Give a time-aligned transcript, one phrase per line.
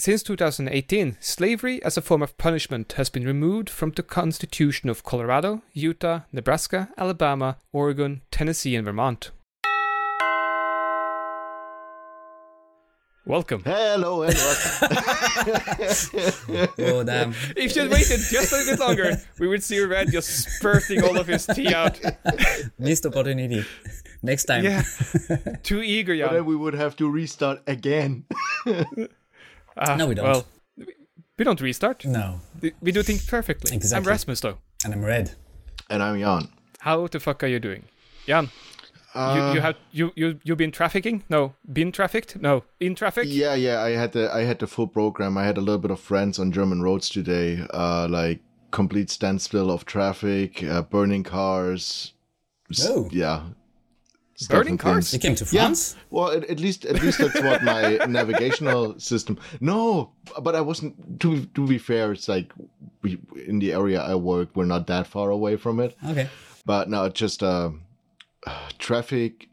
[0.00, 5.02] Since 2018, slavery as a form of punishment has been removed from the Constitution of
[5.02, 9.32] Colorado, Utah, Nebraska, Alabama, Oregon, Tennessee, and Vermont.
[13.26, 13.64] Welcome.
[13.64, 14.96] Hello and welcome.
[16.78, 17.34] Oh damn!
[17.56, 21.02] If you had waited just a little bit longer, we would see Red just spurting
[21.02, 22.00] all of his tea out.
[22.78, 23.64] Missed opportunity.
[24.22, 24.64] Next time.
[24.64, 24.82] Yeah.
[25.62, 26.32] Too eager, yeah.
[26.32, 28.24] then we would have to restart again.
[29.78, 30.24] Ah, No, we don't.
[30.24, 30.44] Well,
[31.36, 32.04] we don't restart.
[32.04, 32.40] No,
[32.80, 33.74] We do things perfectly.
[33.76, 34.04] Exactly.
[34.04, 34.58] I'm Rasmus, though.
[34.84, 35.32] and I'm red.
[35.90, 36.48] And I'm Jan.
[36.80, 37.84] How the fuck are you doing?
[38.26, 38.50] Jan,
[39.14, 41.22] you, you have you you you been trafficking?
[41.28, 42.36] No, been trafficked?
[42.40, 43.24] No, in traffic?
[43.28, 43.80] Yeah, yeah.
[43.82, 45.38] I had the I had the full program.
[45.38, 47.60] I had a little bit of friends on German roads today.
[47.72, 52.12] Uh, like complete standstill of traffic, uh, burning cars.
[52.70, 53.08] s- Oh.
[53.10, 53.40] yeah.
[54.40, 55.10] Stuff Burning cars?
[55.10, 55.12] things.
[55.14, 55.62] You came to Yeah.
[55.64, 55.96] France?
[56.10, 59.36] Well, at, at least at least that's what my navigational system.
[59.60, 60.94] No, but I wasn't.
[61.20, 62.52] To to be fair, it's like
[63.02, 65.96] we in the area I work, we're not that far away from it.
[66.08, 66.28] Okay.
[66.64, 67.70] But no, just uh,
[68.78, 69.48] traffic.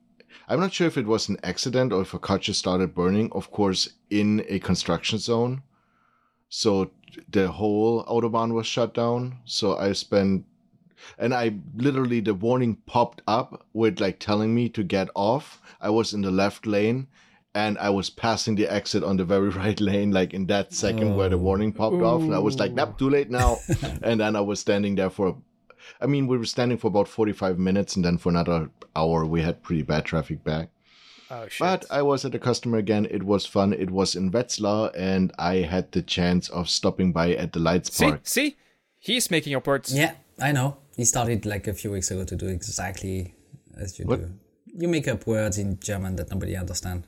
[0.48, 3.32] I'm not sure if it was an accident or if a car just started burning.
[3.32, 5.64] Of course, in a construction zone,
[6.50, 6.92] so
[7.32, 9.40] the whole autobahn was shut down.
[9.46, 10.46] So I spent,
[11.18, 15.62] and I literally the warning popped up with like telling me to get off.
[15.82, 17.08] I was in the left lane.
[17.58, 21.16] And I was passing the exit on the very right lane, like in that second
[21.16, 22.22] where the warning popped off.
[22.22, 23.60] And I was like, nope, too late now.
[24.02, 25.38] and then I was standing there for
[26.02, 29.42] I mean, we were standing for about 45 minutes, and then for another hour, we
[29.42, 30.70] had pretty bad traffic back.
[31.32, 31.60] Oh shit.
[31.60, 33.08] But I was at the customer again.
[33.10, 33.74] It was fun.
[33.74, 37.92] It was in Wetzlar, and I had the chance of stopping by at the Leitz
[37.92, 38.22] see, Park.
[38.24, 38.58] see,
[39.00, 39.96] he's making up words.
[39.96, 40.78] Yeah, I know.
[40.96, 43.34] He started like a few weeks ago to do exactly
[43.78, 44.20] as you What?
[44.22, 44.32] do.
[44.78, 47.08] You make up words in German that nobody understands.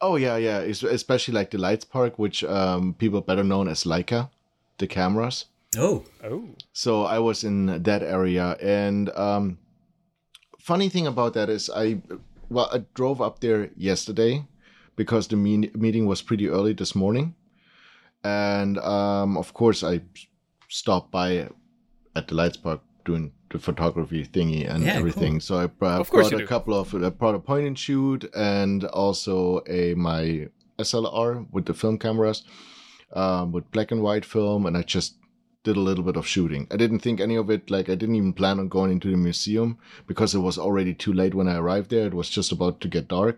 [0.00, 0.60] Oh, yeah, yeah.
[0.60, 4.30] es- Especially like the Leitz Park, which um, people better known as Leica,
[4.78, 5.46] the cameras.
[5.76, 6.48] Oh, Oh.
[6.72, 9.58] So I was in that area, and um,
[10.60, 12.00] funny thing about that is I,
[12.48, 14.46] well, I drove up there yesterday
[14.96, 17.34] because the mean, meeting was pretty early this morning,
[18.24, 20.00] and um, of course I
[20.70, 21.48] stopped by
[22.16, 22.80] at the Leitz Park
[23.10, 25.40] doing the photography thingy and Yeah, everything.
[25.40, 26.52] So I brought, Of course brought a do.
[26.54, 29.36] couple of I brought a point and shoot and also
[29.80, 30.48] a my
[30.88, 32.38] SLR with the film cameras,
[33.22, 35.14] um, with black and white film, and I just
[35.64, 36.66] did a little bit of shooting.
[36.70, 39.16] I didn't think any of it, like, I didn't even plan on going into the
[39.16, 42.06] museum because it was already too late when I arrived there.
[42.06, 43.36] It was just about to get dark.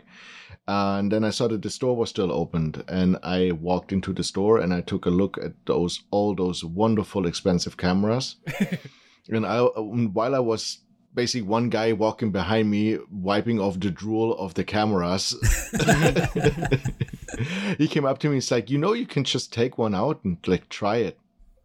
[0.69, 4.23] And then I saw that the store was still opened, and I walked into the
[4.23, 8.37] store and I took a look at those all those wonderful, expensive cameras.
[9.37, 10.79] and I, uh, um, while I was
[11.15, 15.35] basically one guy walking behind me, wiping off the drool of the cameras,
[17.79, 18.37] he came up to me.
[18.37, 21.19] He's like, "You know, you can just take one out and like try it."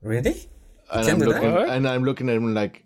[0.05, 0.49] really?
[0.91, 2.85] and I'm looking and I'm looking at him like,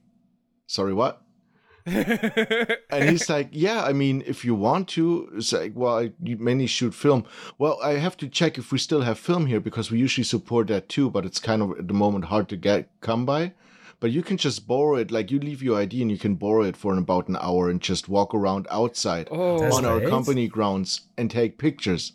[0.67, 1.21] sorry, what?
[1.85, 6.37] and he's like, yeah, I mean, if you want to, it's like, well, I, you
[6.37, 7.25] mainly shoot film.
[7.57, 10.67] Well, I have to check if we still have film here because we usually support
[10.67, 13.53] that too, but it's kind of at the moment hard to get come by.
[14.01, 16.63] But you can just borrow it, like you leave your ID and you can borrow
[16.63, 20.09] it for about an hour and just walk around outside Oh, on our great.
[20.09, 22.13] company grounds and take pictures.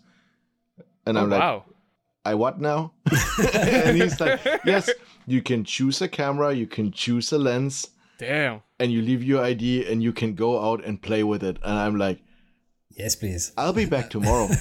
[1.06, 1.65] And oh I'm like, wow.
[2.25, 2.93] I what now?
[3.55, 4.89] and he's like, yes,
[5.27, 7.87] you can choose a camera, you can choose a lens,
[8.17, 8.62] Damn.
[8.81, 11.59] and you leave your ID and you can go out and play with it.
[11.62, 12.21] And I'm like,
[12.97, 13.53] Yes, please.
[13.56, 14.47] I'll be back tomorrow.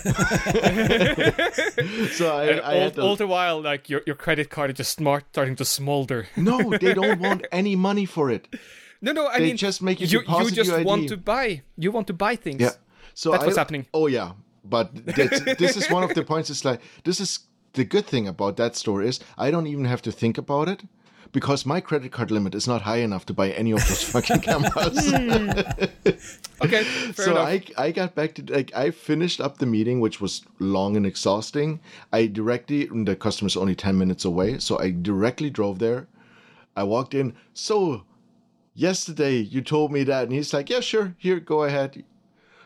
[2.12, 4.72] so I, And I all, had to, all the while, like your, your credit card
[4.72, 6.28] is just smart starting to smolder.
[6.36, 8.48] no, they don't want any money for it.
[9.02, 10.86] No, no, I They mean, just make you you, you just your ID.
[10.86, 11.62] want to buy.
[11.78, 12.62] You want to buy things.
[12.62, 12.72] Yeah.
[13.14, 13.86] So That's I- what's happening.
[13.94, 14.32] Oh yeah,
[14.64, 16.50] but that's, this is one of the points.
[16.50, 17.40] It's like this is
[17.74, 20.84] the good thing about that store is I don't even have to think about it
[21.34, 24.40] because my credit card limit is not high enough to buy any of those fucking
[24.48, 25.14] cameras.
[26.62, 27.48] Okay, fair so enough.
[27.48, 31.06] I I got back to like I finished up the meeting, which was long and
[31.06, 31.82] exhausting.
[32.14, 36.08] I directly the customer's only ten minutes away, so I directly drove there.
[36.78, 37.36] I walked in.
[37.54, 38.04] So
[38.76, 42.06] yesterday you told me that, and he's like, "Yeah, sure, here, go ahead."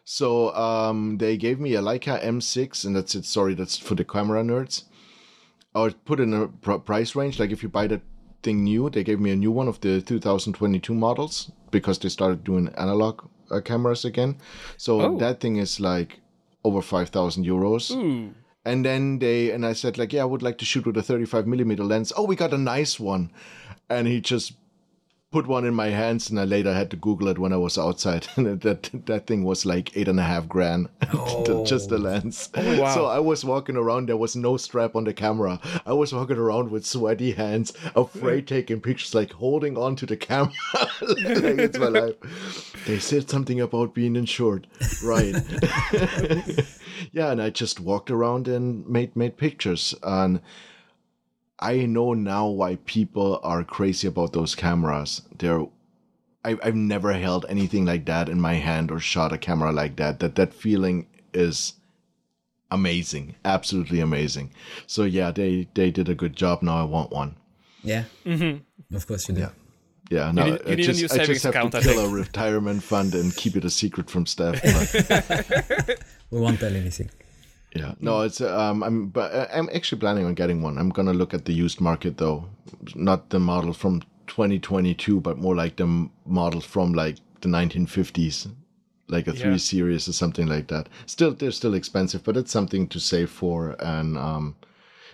[0.03, 3.25] So um, they gave me a Leica M6, and that's it.
[3.25, 4.83] Sorry, that's for the camera nerds.
[5.75, 7.39] I would put in a pr- price range.
[7.39, 8.01] Like if you buy that
[8.47, 12.43] thing new, they gave me a new one of the 2022 models because they started
[12.43, 13.21] doing analog
[13.51, 14.35] uh, cameras again.
[14.77, 15.17] So Oh.
[15.19, 16.19] that thing is like
[16.63, 17.91] over 5,000 euros.
[17.91, 18.33] Ooh.
[18.65, 21.03] And then they and I said like, yeah, I would like to shoot with a
[21.03, 22.11] 35 millimeter lens.
[22.17, 23.31] Oh, we got a nice one,
[23.89, 24.53] and he just
[25.37, 27.77] put one in my hands, and I later had to Google it when I was
[27.77, 30.89] outside, and that that thing was like eight and a half grand,
[31.63, 31.89] just oh.
[31.89, 32.49] the lens.
[32.55, 32.93] Oh, wow.
[32.95, 34.09] So I was walking around.
[34.09, 35.59] There was no strap on the camera.
[35.85, 40.17] I was walking around with sweaty hands, afraid taking pictures, like holding on to the
[40.17, 40.53] camera.
[41.01, 42.15] like it's my life.
[42.87, 44.65] They said something about being insured,
[45.03, 45.35] right?
[47.11, 50.41] yeah, and I just walked around and made made pictures and.
[51.59, 55.21] I know now why people are crazy about those cameras.
[55.37, 55.65] They're
[56.45, 59.95] I, I've never held anything like that in my hand or shot a camera like
[59.97, 60.19] that.
[60.19, 61.73] That that feeling is
[62.71, 64.51] amazing, absolutely amazing.
[64.85, 66.61] So yeah, they they did a good job.
[66.61, 67.35] Now I want one.
[67.83, 68.03] Yeah.
[68.25, 68.95] Mm-hmm.
[68.95, 69.41] Of course you do.
[69.41, 69.49] Yeah.
[70.09, 71.81] Yeah, no, need- you I need a just, new I savings just have account, to
[71.81, 74.55] kill a retirement fund and keep it a secret from staff.
[76.31, 77.09] We won't tell anything.
[77.75, 80.77] Yeah, no, it's um, I'm but uh, I'm actually planning on getting one.
[80.77, 82.45] I'm gonna look at the used market though,
[82.95, 88.47] not the model from 2022, but more like the model from like the 1950s,
[89.09, 89.57] like a three Yeah.
[89.57, 90.87] series or something like that.
[91.05, 93.75] Still, they're still expensive, but it's something to save for.
[93.79, 94.55] And um,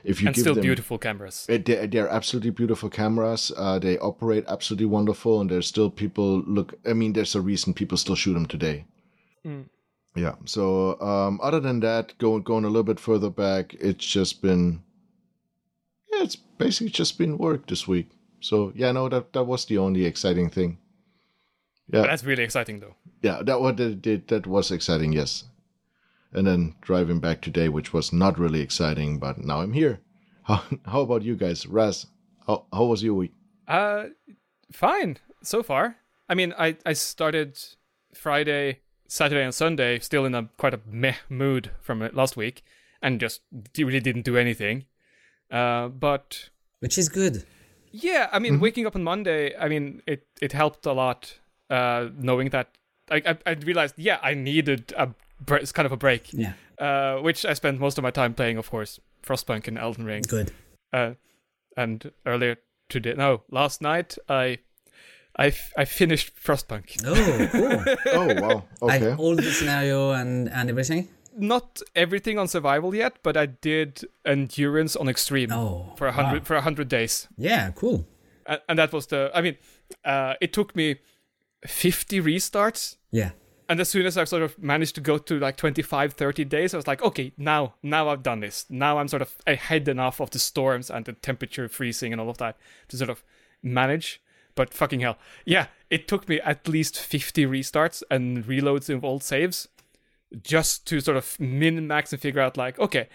[0.03, 1.47] if you and give still them, beautiful cameras.
[1.49, 3.51] uh, They're, they're absolutely beautiful cameras.
[3.57, 6.75] Uh, they operate absolutely wonderful, and there's still people look.
[6.85, 8.85] I mean, there's a reason people still shoot them today.
[9.45, 9.65] Mm.
[10.15, 10.35] Yeah.
[10.45, 14.83] So um, other than that, going going a little bit further back, it's just been.
[16.11, 18.09] Yeah, it's basically just been work this week.
[18.39, 20.77] So yeah, no, that that was the only exciting thing.
[21.91, 22.95] Yeah, That's really exciting though.
[23.21, 25.11] yeah, that what did that was exciting.
[25.13, 25.45] Yes,
[26.31, 29.99] and then driving back today, which was not really exciting, but now I'm here.
[30.43, 32.05] How how about you guys, Raz?
[32.45, 33.31] How how was your week?
[33.67, 34.09] Uh,
[34.71, 35.95] fine so far.
[36.29, 37.57] I mean, I I started
[38.13, 38.79] Friday,
[39.13, 42.63] Saturday, and Sunday still in a quite a meh mood from uh, last week,
[43.01, 43.41] and just
[43.77, 44.85] really didn't do anything.
[45.51, 46.49] Uh, but
[46.79, 47.45] Which is good.
[47.91, 51.39] yeah, I mean, waking up on Monday, I mean, it it helped a lot.
[51.69, 52.67] Uh, knowing that
[53.11, 56.33] I, I I realized, yeah, I needed a bre- it's kind of a break.
[56.33, 56.53] Yeah.
[56.79, 60.23] Uh, which I spent most of my time playing, of course, Frostpunk and Elden Ring.
[60.27, 60.51] Good.
[60.91, 61.13] Uh,
[61.77, 62.57] and earlier
[62.89, 64.57] today, no, last night, I,
[65.35, 67.01] I, f- I finished Frostpunk.
[67.05, 67.95] Oh, cool.
[68.13, 69.09] Oh wow, okay.
[69.09, 71.07] Like all the scenario and, and everything?
[71.35, 75.93] Not everything on survival yet, but I did endurance on extreme Oh.
[75.97, 76.45] for a hundred wow.
[76.45, 78.05] for a hundred days, Yeah, cool.
[78.45, 79.31] and, and that was the.
[79.33, 79.57] I mean,
[80.05, 80.97] uh, it took me
[81.65, 83.31] fifty restarts Yeah.
[83.69, 86.73] and as soon as I sort of managed to go to like 25, 30 days,
[86.73, 88.65] I was like, okay, now, now I've done this.
[88.69, 92.29] Now I'm sort of ahead enough of the storms and the temperature freezing and all
[92.29, 92.57] of that
[92.89, 93.23] to sort of
[93.63, 94.21] manage.
[94.55, 95.17] But fucking hell.
[95.45, 99.67] Yeah, it took me at least 50 restarts and reloads of old saves
[100.41, 103.07] just to sort of min max and figure out, like, okay,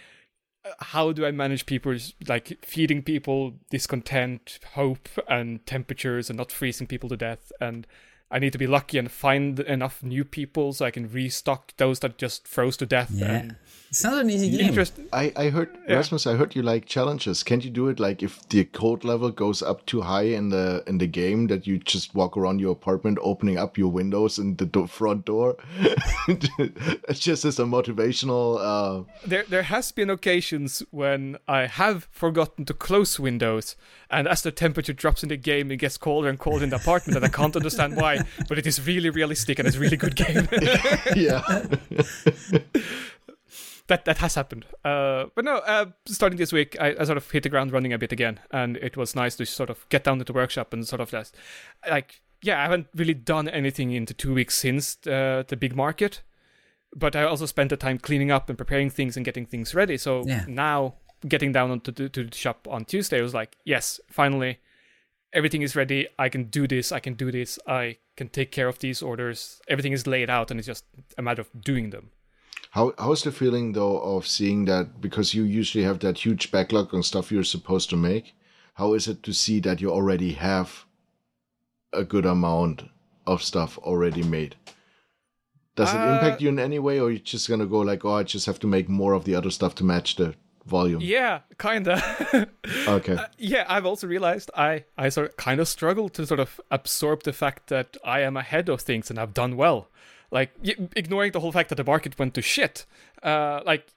[0.65, 6.53] uh, how do I manage people's, like, feeding people discontent, hope, and temperatures and not
[6.53, 7.51] freezing people to death?
[7.61, 7.87] And
[8.31, 12.01] I need to be lucky and find enough new people so I can restock those
[12.01, 13.11] that just froze to death.
[13.11, 13.27] Yeah.
[13.33, 13.57] And
[13.89, 14.69] It's not an easy game.
[14.69, 15.01] interest.
[15.15, 16.27] I, I heard Rasmus.
[16.27, 17.43] I heard you like challenges.
[17.43, 20.85] Can't you do it like if the code level goes up too high in the
[20.87, 24.59] in the game that you just walk around your apartment opening up your windows and
[24.59, 25.57] the do- front door?
[26.29, 28.59] it's just as a motivational.
[28.61, 33.77] Uh, There, there has been occasions when I have forgotten to close windows,
[34.11, 36.77] and as the temperature drops in the game, it gets colder and colder in the
[36.77, 38.18] apartment, and I can't understand why.
[38.49, 40.49] But it is really realistic and it's a really good game.
[41.17, 41.43] yeah.
[43.89, 44.67] that that has happened.
[44.85, 47.93] Uh, but no, uh, starting this week, I, I sort of hit the ground running
[47.93, 50.73] a bit again, and it was nice to sort of get down to the workshop
[50.73, 51.37] and sort of just
[51.89, 55.75] like yeah, I haven't really done anything in the two weeks since uh, the big
[55.75, 56.23] market,
[56.95, 59.97] but I also spent the time cleaning up and preparing things and getting things ready.
[59.99, 60.45] So Yeah.
[60.47, 60.95] now
[61.27, 64.59] getting down onto the, to the shop on Tuesday I was like, yes, finally.
[65.33, 66.09] Everything is ready.
[66.19, 66.91] I can do this.
[66.91, 67.59] I can do this.
[67.67, 69.61] I can take care of these orders.
[69.69, 70.85] Everything is laid out, and it's just
[71.19, 72.11] a matter of doing them.
[72.71, 76.93] How how's the feeling though of seeing that because you usually have that huge backlog
[76.95, 78.35] on stuff you're supposed to make?
[78.75, 80.85] How is it to see that you already have
[81.93, 82.85] a good amount
[83.27, 84.57] of stuff already made?
[85.77, 88.15] Does it Uh, impact you in any way, or you just gonna go like, oh,
[88.15, 90.35] I just have to make more of the other stuff to match the
[90.69, 91.01] volume?
[91.01, 91.97] Yeah, kinda.
[92.87, 93.17] Okay.
[93.39, 97.23] yeah, I've also realized I I sort of kind of struggle to sort of absorb
[97.23, 99.89] the fact that I am ahead of things and I've done well.
[100.31, 102.87] Like y- ignoring the whole fact that the market went to shit.
[103.23, 103.89] Uh, like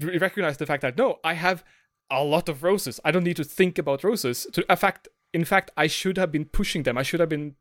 [0.00, 1.64] recognize the fact that no, I have
[2.10, 3.00] a lot of roses.
[3.04, 4.46] I don't need to think about roses.
[4.52, 6.98] To in fact, in fact, I should have been pushing them.
[6.98, 7.54] I should have been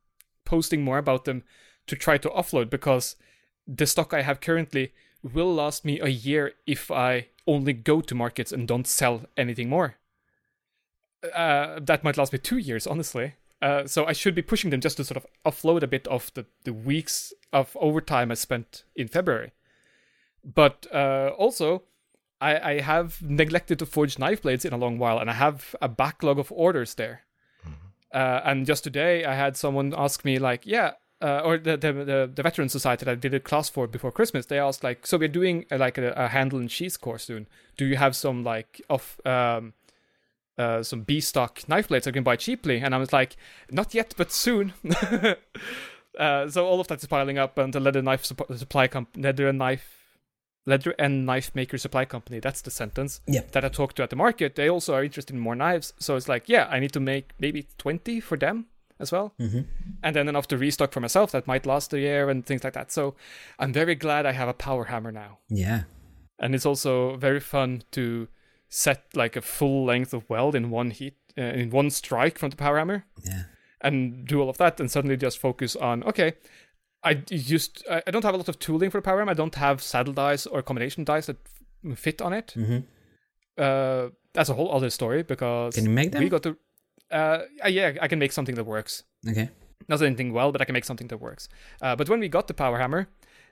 [0.45, 1.43] posting more about them
[1.88, 3.15] to try to offload because
[3.67, 4.93] the stock I have currently
[5.34, 9.70] will last me a year if I only go to markets and don't sell anything
[9.70, 9.96] more.
[11.34, 13.34] Uh, that might last me two years, honestly.
[13.62, 16.32] Uh, so I should be pushing them just to sort of offload a bit of
[16.34, 19.53] the, the weeks of overtime I spent in February.
[20.44, 21.84] But uh, also,
[22.39, 25.75] I, I have neglected to forge knife blades in a long while, and I have
[25.82, 27.22] a backlog of orders there.
[28.13, 30.91] Uh, and just today, I had someone ask me like, "Yeah,
[31.22, 34.45] uh, or the, the the veteran society that I did a class for before Christmas.
[34.48, 37.48] They asked like, so we're doing uh, like a, a handle and sheath course soon.
[37.77, 39.74] Do you have some like of um,
[40.57, 42.79] uh, some B stock knife blades I can buy cheaply?
[42.79, 43.38] And I was like,
[43.72, 44.74] not yet, but soon.
[46.19, 49.15] uh, so all of that is piling up, and the leather knife supp- supply comp-
[49.17, 49.91] leather and knife.
[50.67, 52.39] Leather and knife maker supply company.
[52.39, 53.41] That's the sentence Yeah.
[53.51, 54.55] that I talked to at the market.
[54.55, 55.93] They also are interested in more knives.
[56.00, 58.65] So it's like, yeah, I need to make maybe 20 for them
[58.99, 59.61] as well Mm-hmm.
[60.03, 62.73] and then enough to restock for myself that might last a year and things like
[62.73, 62.91] that.
[62.91, 63.15] So
[63.59, 65.39] I'm very glad I have a power hammer now.
[65.49, 65.83] Yeah.
[66.39, 68.27] And it's also very fun to
[68.69, 72.49] set like a full length of weld in one heat, uh, in one strike from
[72.49, 73.43] the power hammer Yeah.
[73.81, 76.33] and do all of that and suddenly just focus on, okay,
[77.03, 79.31] I used, I don't have a lot of tooling for the power hammer.
[79.31, 81.37] I don't have saddle dies or combination dies that
[81.95, 82.53] fit on it.
[82.57, 82.79] Mm-hmm.
[83.57, 86.21] Uh, that's a whole other story because Can you make them?
[86.23, 86.57] we got to,
[87.12, 89.03] uh, uh, yeah, I can make something that works.
[89.29, 89.50] Okay.
[89.88, 91.47] not anything well, but I can make something that works.
[91.81, 93.07] Uh, but when we got the power hammer,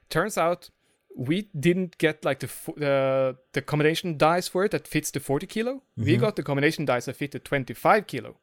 [0.09, 0.69] turns out
[1.15, 5.19] we didn't get like the fo- the the combination dice for it that fits the
[5.19, 5.83] 40 kilo.
[5.95, 6.19] We Mhm.
[6.21, 8.37] got the combination dice that fit the 25 kilo,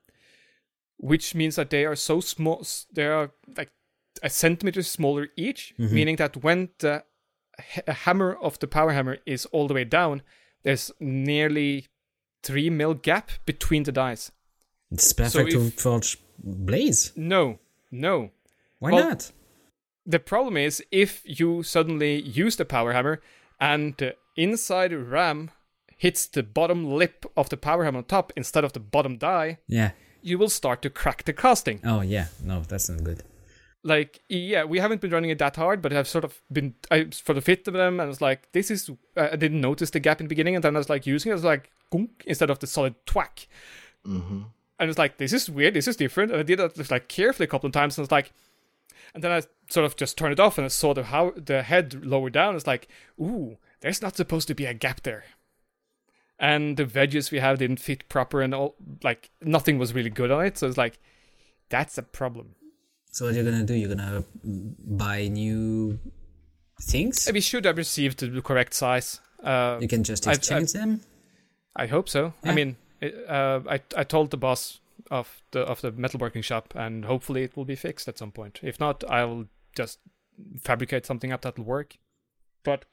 [0.99, 2.64] which means that they are so small.
[2.93, 3.71] They are like
[4.23, 5.90] a centimeter smaller each, Mhm.
[5.93, 7.05] meaning that when the
[7.59, 10.23] ha- hammer of the power hammer is all the way down,
[10.62, 11.87] there's nearly
[12.45, 14.31] three mil gap between the dice.
[14.91, 17.13] It's perfect to if- forge Blaze.
[17.17, 17.59] No,
[17.91, 18.31] no.
[18.79, 19.31] Why Well, not?
[20.07, 23.21] the problem is if you suddenly use the power hammer
[23.61, 25.51] and the inside ram
[25.99, 29.59] hits the bottom lip of the power hammer on top instead of the bottom die,
[29.67, 29.91] Yeah.
[30.23, 31.81] you will start to crack the casting.
[31.85, 32.29] Oh yeah.
[32.43, 33.23] No, that's not good.
[33.83, 37.05] Like, yeah, we haven't been running it that hard, but I've sort of been I
[37.25, 38.91] for the fit of them, and I was like, this is.
[39.17, 41.31] Uh, I didn't notice the gap in the beginning, and then I was like using
[41.31, 43.47] it, I was like, gunk, instead of the solid twack.
[44.05, 44.43] hmm
[44.81, 46.33] And it's like, this is weird, this is different.
[46.33, 48.33] And I did that just like carefully a couple of times, and it's like,
[49.15, 51.63] and then I sort of just turned it off, and I saw the how the
[51.63, 52.57] head lower down.
[52.57, 52.89] It's like,
[53.21, 55.25] ooh, there's not supposed to be a gap there.
[56.39, 60.31] And the wedges we have didn't fit proper, and all like nothing was really good
[60.31, 60.57] on it.
[60.59, 60.99] So it's like,
[61.69, 62.55] that's a problem.
[63.13, 63.75] So what you're gonna do?
[63.75, 65.99] You're gonna buy new
[66.81, 67.29] things?
[67.31, 69.21] We should have received the correct size.
[69.43, 71.03] Uh, You can just I've- exchange them.
[71.77, 72.33] I hope so.
[72.43, 74.80] I mean, uh, I I told the boss
[75.11, 78.61] of the of the metalworking shop, and hopefully it will be fixed at some point.
[78.62, 79.99] If not, I'll just
[80.61, 81.97] fabricate something up that'll work.
[82.64, 82.85] But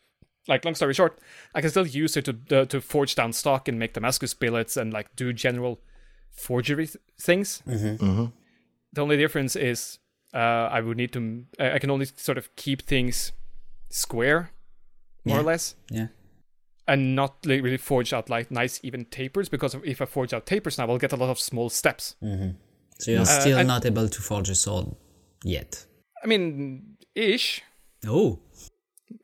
[0.48, 1.20] like, long story short,
[1.54, 4.78] I can still use it to uh, to forge down stock and make Damascus billets
[4.78, 5.80] and like do general
[6.32, 7.62] forgery th- things.
[7.68, 8.06] Mm-hmm.
[8.06, 8.26] hmm
[8.94, 10.00] The only difference is
[10.34, 11.46] uh, I would need to.
[11.60, 13.34] I I can only sort of keep things
[13.90, 14.52] square,
[15.26, 16.08] more or less Yeah.
[16.88, 20.46] And not li- really forge out like nice even tapers because if I forge out
[20.46, 22.16] tapers now, I'll get a lot of small steps.
[22.24, 22.52] Mm-hmm.
[23.00, 24.96] So you're Uh, still and- not able to forge a sword
[25.44, 25.86] yet.
[26.24, 27.62] I mean, ish.
[28.08, 28.40] Oh,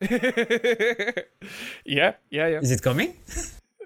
[1.84, 2.60] yeah, yeah, yeah.
[2.60, 3.14] is it coming?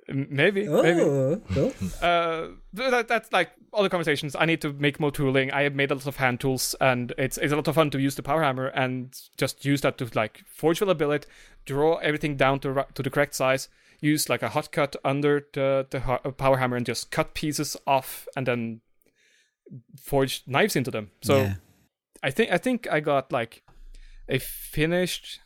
[0.09, 1.01] M- Maybe, maybe.
[1.03, 1.73] Oh, cool.
[2.01, 4.35] Uh, that, that's like other conversations.
[4.35, 5.51] I need to make more tooling.
[5.53, 7.91] I have made a lot of hand tools, and it's it's a lot of fun
[7.91, 11.27] to use the power hammer and just use that to like forge with a billet,
[11.73, 13.69] draw everything down to to the correct size.
[14.01, 16.01] Use like a hot cut under the the
[16.33, 18.81] power hammer and just cut pieces off, and then
[20.01, 21.11] forge knives into them.
[21.23, 21.55] So yeah.
[22.23, 23.63] I think I think I got like
[24.29, 25.41] a finished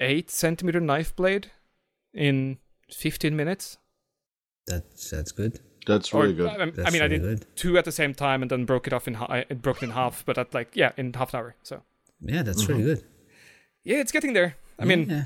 [0.00, 1.50] eight centimeter knife blade
[2.12, 2.58] in
[2.90, 3.78] fifteen minutes.
[4.66, 5.60] that's that's good.
[5.86, 6.48] That's Or- really good.
[6.48, 7.46] I, I That's mean, I did good.
[7.56, 9.86] two at the same time and then broke it off in ha- I broke it
[9.86, 11.56] in half, but at like yeah, in half an hour.
[11.62, 11.82] So
[12.20, 12.72] Yeah, that's mm-hmm.
[12.72, 13.04] really good.
[13.84, 14.56] yeah, it's getting there.
[14.78, 15.24] I mean, yeah.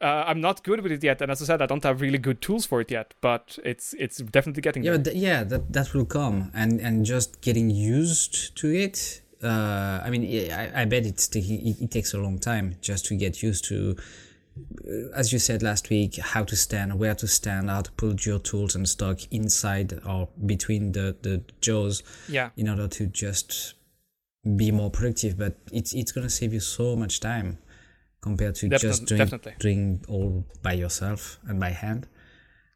[0.00, 2.18] uh, I'm not good with it yet, and as I said, I don't have really
[2.18, 5.94] good tools for it yet, but it's it's definitely getting yeah, th- yeah, that that
[5.94, 9.22] will come, and and just getting used to it.
[9.42, 13.06] Uh, I mean, I, I bet it's t- it, it takes a long time just
[13.06, 13.96] to get used to,
[14.86, 18.26] uh, as you said last week, how to stand, where to stand, how to put
[18.26, 23.74] your tools and stock inside or between the the jaws yeah, in order to just
[24.56, 25.38] be more productive.
[25.38, 27.58] But it's it's gonna save you so much time
[28.22, 29.54] compared to Defin- just doing definitely.
[29.58, 32.06] doing all by yourself and by hand.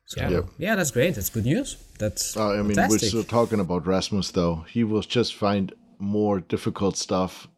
[0.06, 0.30] So Yeah.
[0.30, 0.44] Yep.
[0.58, 1.14] yeah, that's great.
[1.14, 1.76] That's good news.
[1.98, 3.02] That's Uh, I mean, fantastic.
[3.02, 4.64] we're still talking about Rasmus, though.
[4.68, 7.48] He will just find more difficult stuff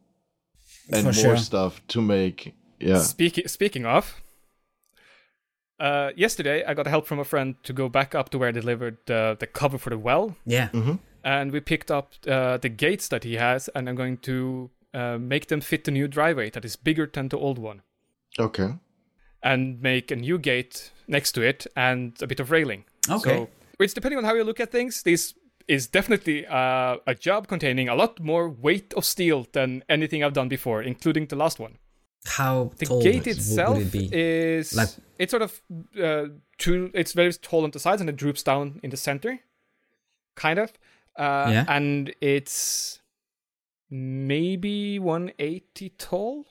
[0.89, 1.37] and For more sure.
[1.37, 2.55] stuff to make.
[2.79, 2.99] Yeah.
[3.01, 4.15] Speaking speaking of,
[5.81, 8.53] uh, yesterday I got help from a friend to go back up to where I
[8.53, 10.69] delivered uh, the cover for the well, yeah.
[10.69, 14.71] hmm and we picked up uh, the gates that he has, and I'm going to
[14.97, 17.83] uh, make them fit the new driveway that is bigger than the old one,
[18.39, 18.71] Okay.
[19.43, 22.85] and make a new gate next to it and a bit of railing.
[23.11, 23.37] Okay.
[23.37, 23.49] So,
[23.79, 25.35] which, depending on how you look at things, this
[25.69, 30.33] is definitely uh, a job containing a lot more weight of steel than anything I've
[30.33, 31.75] done before, including the last one.
[32.25, 34.09] How The tall gate would- would itself it be?
[34.13, 35.63] is Like- it's sort of
[36.01, 36.27] uh,
[36.59, 36.91] true.
[36.95, 39.41] It's very tall on the sides and it droops down in the center,
[40.35, 40.73] kind of.
[41.19, 41.65] Uh, Yeah.
[41.69, 43.01] And it's
[43.91, 46.47] maybe 180 tall.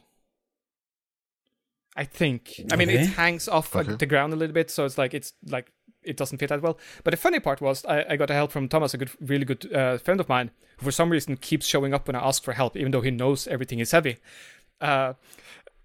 [1.98, 2.62] I think.
[2.72, 3.04] I mean, Okay.
[3.04, 3.96] it hangs off Okay.
[3.96, 5.72] the ground a little bit, so it's like it's like
[6.04, 6.78] it doesn't fit that well.
[7.04, 9.46] But the funny part was I, I got a help from Thomas, a good, really
[9.46, 12.44] good uh, friend of mine, who for some reason keeps showing up when I ask
[12.44, 14.18] for help, even though he knows everything is heavy.
[14.82, 15.14] Uh,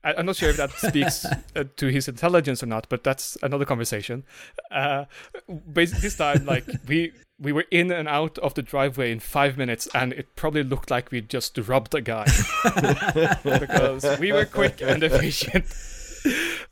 [0.03, 1.25] I, I'm not sure if that speaks
[1.57, 4.25] uh, to his intelligence or not, but that's another conversation.
[4.71, 5.05] Uh,
[5.47, 9.89] this time, like we we were in and out of the driveway in five minutes,
[9.95, 12.27] and it probably looked like we just robbed a guy
[13.45, 15.65] because we were quick and efficient.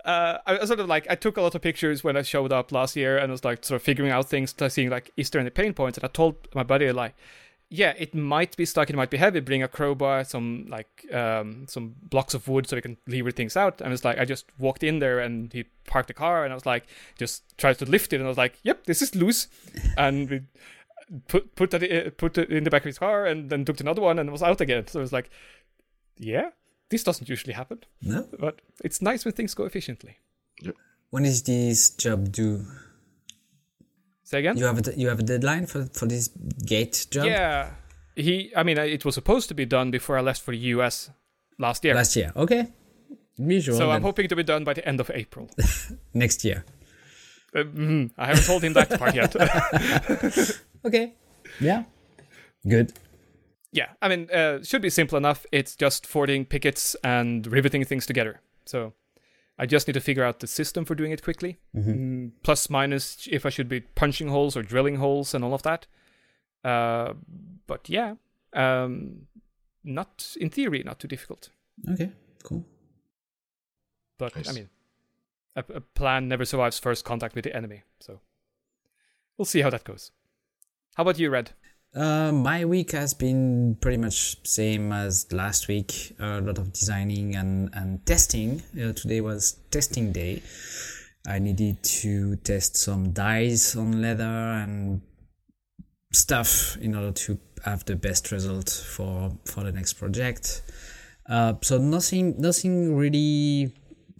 [0.04, 2.72] Uh, I sort of like I took a lot of pictures when I showed up
[2.72, 5.40] last year, and I was like sort of figuring out things, seeing like is there
[5.40, 7.14] any pain points, and I told my buddy like
[7.70, 9.40] yeah, it might be stuck, it might be heavy.
[9.40, 13.56] Bring a crowbar, some like um, some blocks of wood so we can lever things
[13.56, 13.80] out.
[13.80, 16.56] And it's like I just walked in there and he parked the car and I
[16.56, 16.86] was like,
[17.18, 19.48] just tried to lift it and I was like, yep, this is loose.
[19.96, 20.40] and we
[21.28, 23.80] put put that i- put it in the back of his car and then took
[23.80, 24.86] another one and it was out again.
[24.86, 25.28] So it was like,
[26.16, 26.50] yeah,
[26.90, 28.26] this doesn't usually happen, No.
[28.38, 30.16] but it's nice when things go efficiently.
[31.10, 32.66] When is this job due?
[34.28, 34.58] Say again.
[34.58, 36.28] You have a you have a deadline for for this
[36.66, 37.24] gate job?
[37.24, 37.70] Yeah,
[38.14, 38.52] he.
[38.54, 41.10] I mean, it was supposed to be done before I left for the U.S.
[41.58, 41.94] last year.
[41.94, 42.32] Last year.
[42.36, 42.66] Okay.
[43.38, 43.78] Visual.
[43.78, 45.48] so I'm hoping to be done by the end of April.
[46.14, 46.66] next year.
[47.54, 49.34] Uh, mm, I haven't told him that part yet.
[50.84, 51.14] Okay.
[51.60, 51.84] Yeah.
[52.68, 52.92] Good.
[53.72, 55.46] yeah, I mean, uh, should be simple enough.
[55.52, 58.40] It's just fording pickets and riveting things together.
[58.66, 58.92] So
[59.58, 61.58] I just need to figure out the system for doing it quickly.
[61.76, 65.62] Mm, plus, minus, if I should be punching holes or drilling holes and all of
[65.62, 65.86] that.
[66.64, 67.14] Uh,
[67.66, 68.14] but yeah,
[68.52, 69.26] um,
[69.82, 71.50] not in theory, not too difficult.
[71.90, 72.12] Okay.
[72.44, 72.64] Cool.
[74.18, 74.68] But I mean,
[75.56, 77.82] a, a plan never survives first contact with the enemy.
[78.00, 78.20] So
[79.36, 80.12] we'll see how that goes.
[80.96, 81.52] How about you, Red?
[81.94, 86.14] Uh, my week has been pretty much same as last week.
[86.20, 88.62] a lot of designing and and testing.
[88.80, 90.42] Uh, today was testing day.
[91.26, 95.00] I needed to test some dyes on leather and
[96.12, 100.62] stuff in order to have the best result for for the next project.
[101.28, 103.72] Uh, so nothing nothing really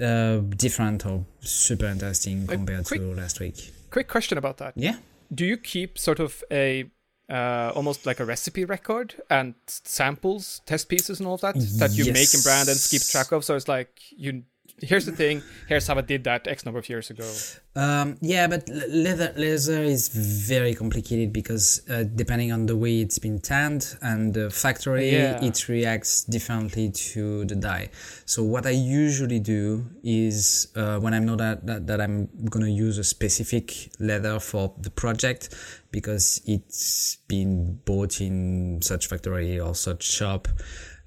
[0.03, 3.73] uh, different or super interesting compared quick- to last week.
[3.91, 4.73] Quick question about that.
[4.77, 4.97] Yeah.
[5.33, 6.91] Do you keep sort of a
[7.29, 11.93] uh, almost like a recipe record and samples, test pieces, and all of that that
[11.93, 13.45] you make and brand and keep track of?
[13.45, 14.45] So it's like you.
[14.81, 15.43] Here's the thing.
[15.69, 17.29] Here's how I did that X number of years ago.
[17.75, 23.19] Um, yeah, but leather leather is very complicated because uh, depending on the way it's
[23.19, 25.43] been tanned and the factory, Yeah.
[25.45, 27.91] it reacts differently to the dye.
[28.25, 32.69] So what I usually do is uh, when I know that, that that I'm gonna
[32.69, 35.55] use a specific leather for the project
[35.91, 40.47] because it's been bought in such factory or such shop,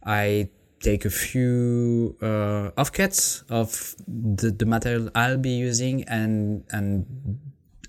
[0.05, 0.49] I
[0.81, 7.05] take a few uh, offcuts of the, the material I'll be using and and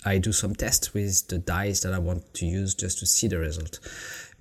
[0.05, 3.28] I do some tests with the dyes that I want to use just to see
[3.28, 3.78] the result.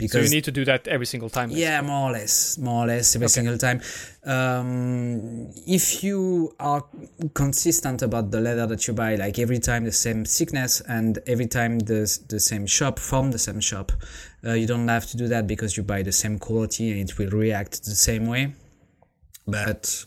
[0.07, 1.49] So Because you need to do that every single time.
[1.51, 3.81] yeah, more or less, more or less every single time.
[4.25, 6.83] Um, if you are
[7.33, 11.47] consistent about the leather that you buy, like every time the same thickness and every
[11.47, 13.91] time the the same shop from the same shop,
[14.45, 17.17] uh, you don't have to do that because you buy the same quality and it
[17.17, 18.53] will react the same way.
[19.47, 20.05] But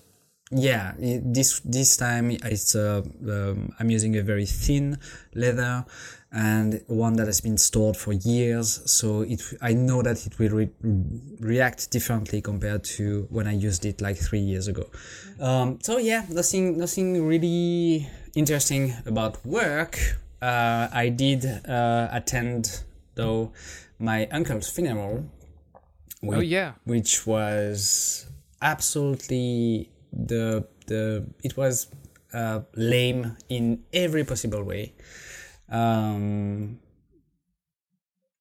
[0.50, 4.98] yeah, this this time it's uh, um, I'm using a very thin
[5.35, 5.85] leather
[6.35, 10.51] and one that has been stored for years, so it I know that it will
[10.51, 10.70] re-
[11.38, 14.90] react differently compared to when I used it like three years ago.
[15.38, 19.99] Um, so yeah, nothing nothing really interesting about work.
[20.42, 22.83] Uh, I did uh, attend
[23.14, 23.53] though
[24.01, 25.25] my uncle's funeral.
[26.27, 26.73] Oh yeah.
[26.85, 28.27] which was
[28.62, 31.87] absolutely the the it was
[32.33, 34.94] uh, lame in every possible way.
[35.68, 36.79] Um,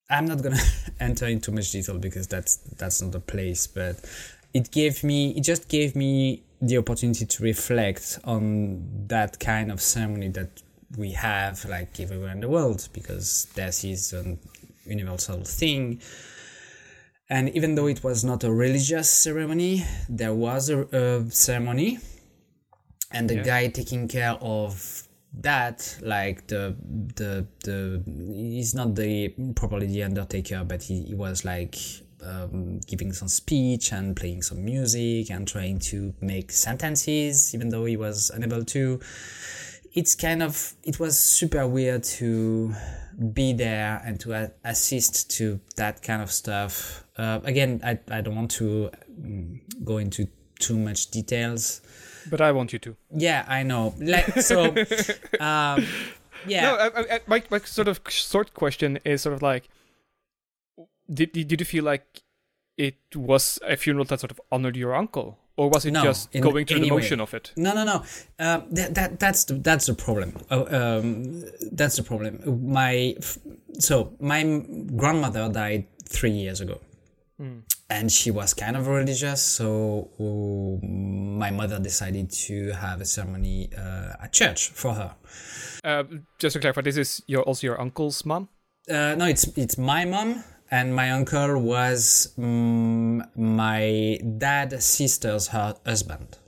[0.09, 0.59] I'm not gonna
[0.99, 3.97] enter into much detail because that's that's not the place, but
[4.53, 9.81] it gave me it just gave me the opportunity to reflect on that kind of
[9.81, 10.61] ceremony that
[10.97, 14.39] we have like everywhere in the world because death is an
[14.85, 15.99] universal thing.
[17.29, 21.99] And even though it was not a religious ceremony, there was a, a ceremony,
[23.11, 23.43] and the Yeah.
[23.43, 25.02] guy taking care of
[25.41, 26.75] that, like the
[27.15, 31.75] the the, he's not the properly the undertaker, but he, he was like
[32.23, 37.85] um, giving some speech and playing some music and trying to make sentences, even though
[37.85, 38.99] he was unable to.
[39.93, 42.73] It's kind of it was super weird to
[43.33, 47.05] be there and to assist to that kind of stuff.
[47.15, 48.89] Uh, again I, I don't want to
[49.21, 51.81] mm, go into too much details
[52.29, 52.95] But I want you to.
[53.11, 54.65] yeah i know like so
[55.39, 55.85] um
[56.47, 59.69] yeah No, I, I, my my sort of short question is sort of like,
[61.13, 62.05] did did did you feel like
[62.77, 66.33] it was a funeral that sort of honored your uncle, or was it No, just
[66.35, 66.97] in going through the way.
[67.01, 67.51] motion of it?
[67.55, 67.97] No, no, no.
[68.39, 70.33] Um, that, that that's the that's the problem.
[70.51, 72.41] Oh, um, that's the problem.
[72.73, 73.37] My f-
[73.79, 76.79] so my m- grandmother died three years ago,
[77.93, 79.41] and she was kind of religious.
[79.41, 85.15] So uh, my mother decided to have a ceremony uh, at church for her.
[85.83, 86.03] Uh,
[86.39, 88.49] just to clarify, this is your also your uncle's mom.
[88.89, 95.79] Uh, no, it's it's my mom and my uncle was mm, my dad's sister's hu-
[95.85, 96.39] husband.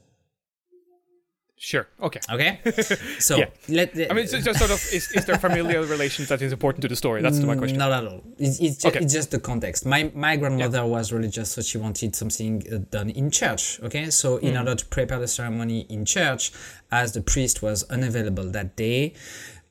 [1.71, 1.87] Sure.
[2.07, 2.19] Okay.
[2.31, 2.59] Okay,
[3.19, 3.45] so Yeah.
[3.69, 6.83] let I mean, it's just sort of is, is there familial relations that is important
[6.83, 7.23] to the story?
[7.23, 7.79] That's my question.
[7.79, 8.21] Not at all.
[8.37, 8.99] It's, it's, ju- Okay.
[8.99, 9.83] it's just the context.
[9.83, 13.63] My my grandmother was religious, so she wanted something uh, done in church.
[13.87, 16.51] Okay, so in order to prepare the ceremony in church,
[16.91, 19.13] as the priest was unavailable that day,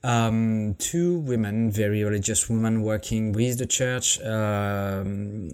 [0.04, 5.50] um, two women, very religious women working with the church, um,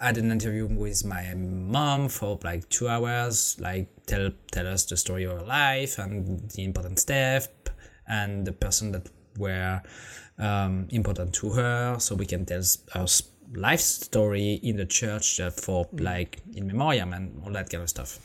[0.00, 4.96] had an interview with my mom for like two hours, like tell tell us the
[4.96, 7.68] story of her life and the important step
[8.08, 9.80] and the person that were
[10.38, 12.62] um, important to her, so we can tell
[12.94, 13.06] her
[13.54, 18.18] life story in the church for like in memoriam and all that kind of stuff.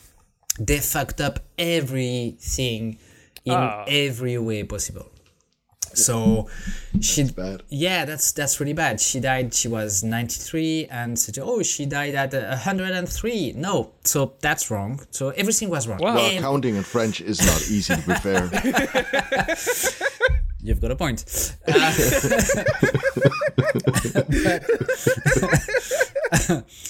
[0.59, 2.97] They fucked up everything
[3.43, 3.83] in Ah.
[3.87, 5.07] every way possible.
[5.97, 6.47] So
[6.99, 7.63] she bad.
[7.69, 8.99] yeah, that's that's really bad.
[9.01, 9.53] She died.
[9.53, 13.53] She was ninety three, and said, "Oh, she died at hundred and three.
[13.55, 14.99] No, so that's wrong.
[15.11, 15.99] So everything was wrong.
[15.99, 16.15] Wow.
[16.15, 18.49] Well, Ev- counting in French is not easy, to be fair.
[20.61, 21.23] You've got a point.
[21.67, 21.93] Uh,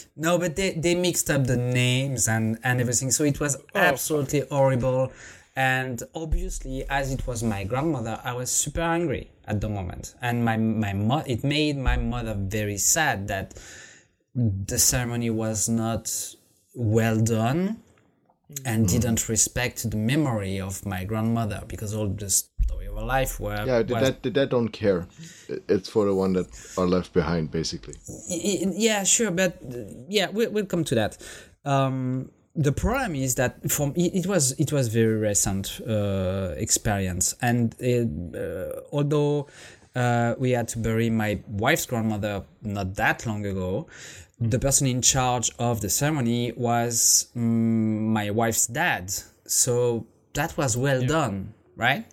[0.15, 3.11] no, but they, they mixed up the names and, and everything.
[3.11, 5.11] So it was absolutely horrible.
[5.55, 10.13] And obviously, as it was my grandmother, I was super angry at the moment.
[10.21, 13.53] And my, my mo- it made my mother very sad that
[14.35, 16.11] the ceremony was not
[16.73, 17.77] well done
[18.65, 23.39] and didn't respect the memory of my grandmother because all the story of her life
[23.39, 25.07] were Yeah, was- the dead don't care.
[25.47, 27.95] It's for the one that are left behind, basically.
[28.27, 29.57] Yeah sure but
[30.09, 31.17] yeah we'll, we'll come to that
[31.63, 37.35] um, the problem is that from it, it was it was very recent uh, experience.
[37.41, 39.47] And uh, uh, although
[39.95, 43.87] uh, we had to bury my wife's grandmother not that long ago
[44.37, 49.09] the person in charge of the ceremony was mm, my wife's dad.
[49.47, 52.05] So that was well done right?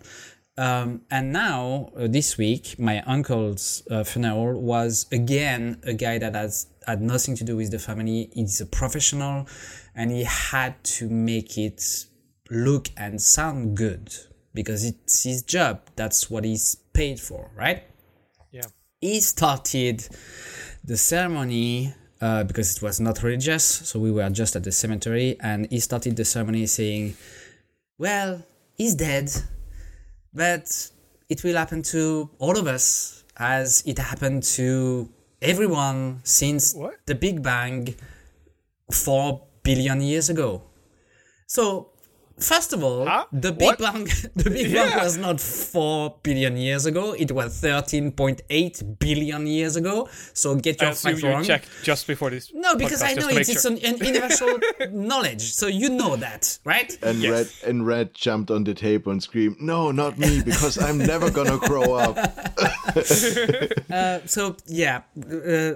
[0.55, 6.35] Um, and now, uh, this week, my uncle's uh, funeral was again a guy that
[6.35, 8.29] has had nothing to do with the family.
[8.33, 9.47] He's a professional
[9.95, 12.05] and he had to make it
[12.49, 14.13] look and sound good
[14.53, 15.81] because it's his job.
[15.95, 17.83] That's what he's paid for, right?
[18.51, 18.61] Yeah.
[19.01, 20.07] he started
[20.83, 25.35] the ceremony uh, because it was not religious, so we were just at the cemetery,
[25.41, 27.15] and he started the ceremony saying,
[27.97, 28.43] "Well,
[28.75, 29.29] he's dead,
[30.33, 30.91] but
[31.29, 35.09] it will happen to all of us, as it happened to
[35.41, 36.95] everyone since What?
[37.05, 37.95] the Big Bang
[38.91, 40.61] four billion years ago."
[41.47, 41.92] So.
[42.39, 43.25] First of all, Huh?
[43.31, 43.79] the Big What?
[43.79, 44.03] Bang
[44.35, 50.09] the Big Bang was not 4 billion years ago, it was 13.8 billion years ago.
[50.33, 51.43] So get I your assume facts you wrong.
[51.43, 52.51] checked just before this.
[52.53, 54.59] No, because podcast, I know to it's, make it's an, an universal
[54.91, 55.53] knowledge.
[55.53, 56.97] So you know that, right?
[57.03, 57.31] And Yes.
[57.31, 60.41] Red and Red jumped on the table and screamed, "No, not me!
[60.43, 62.17] Because I'm never gonna grow up."
[64.25, 65.73] So yeah, uh,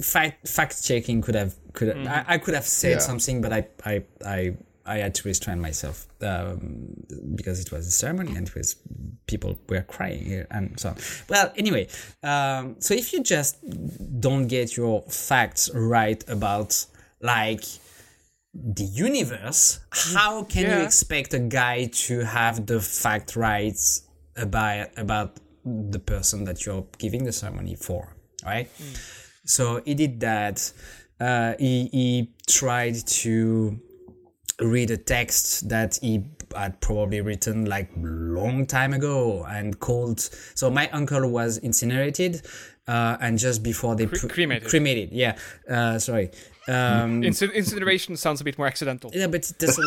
[0.00, 2.98] fact fact checking could have could have, I, I could have said Yeah.
[2.98, 4.54] something, but I I I.
[4.94, 6.94] I had to restrain myself um,
[7.34, 8.76] because it was a ceremony and it was
[9.26, 10.96] people were crying and so on.
[11.28, 11.88] Well, anyway,
[12.22, 13.52] um, so if you just
[14.20, 16.84] don't get your facts right about
[17.20, 17.64] like
[18.52, 19.80] the universe,
[20.14, 23.78] how can you expect a guy to have the fact right
[24.36, 28.16] about about the person that you're giving the ceremony for?
[28.44, 28.70] right?
[29.44, 30.72] So he did that.
[31.18, 33.78] Uh, he, he tried to
[34.60, 40.20] read a text that he had probably written like long time ago and called.
[40.54, 42.42] So my uncle was incinerated,
[42.88, 44.68] uh, and just before they Cre- cremated.
[44.68, 45.36] cremated, yeah.
[45.68, 46.30] Uh, sorry.
[46.70, 49.10] Um, Inci- incineration sounds a bit more accidental.
[49.12, 49.84] yeah, but that's the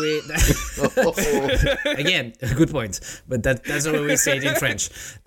[1.86, 1.94] way.
[2.04, 3.00] again, a good point.
[3.28, 4.90] But that that's the way we say it in French.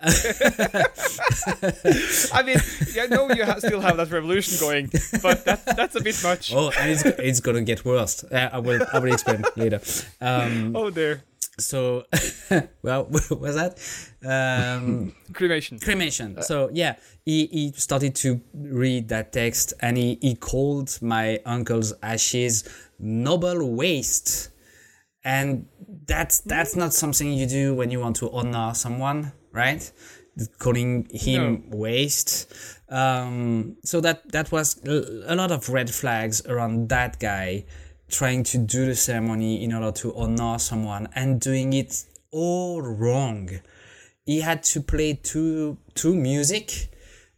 [2.32, 2.58] I mean,
[2.94, 4.86] yeah, I know you ha- still have that revolution going,
[5.22, 6.52] but that, that's a bit much.
[6.54, 8.24] Oh, and it's it's gonna get worse.
[8.24, 9.80] Uh, I will I will explain later.
[10.20, 11.22] Um, Oh dear.
[11.58, 12.04] So,
[12.82, 13.78] well, what was that?
[14.24, 15.78] Um, Cremation.
[15.78, 16.42] cremation.
[16.42, 21.92] So yeah, he, he started to read that text and he, he called my uncle's
[22.02, 22.68] ashes
[22.98, 24.50] noble waste.
[25.24, 25.66] And
[26.06, 29.90] that's that's not something you do when you want to honor someone, right?
[30.58, 32.50] Calling him waste.
[32.88, 37.66] Um, so that that was a lot of red flags around that guy
[38.08, 43.50] trying to do the ceremony in order to honor someone and doing it all wrong.
[44.24, 46.90] He had to play two two music,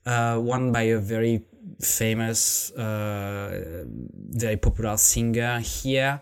[0.06, 1.44] uh, one by a very
[1.80, 6.20] famous, uh, very popular singer here,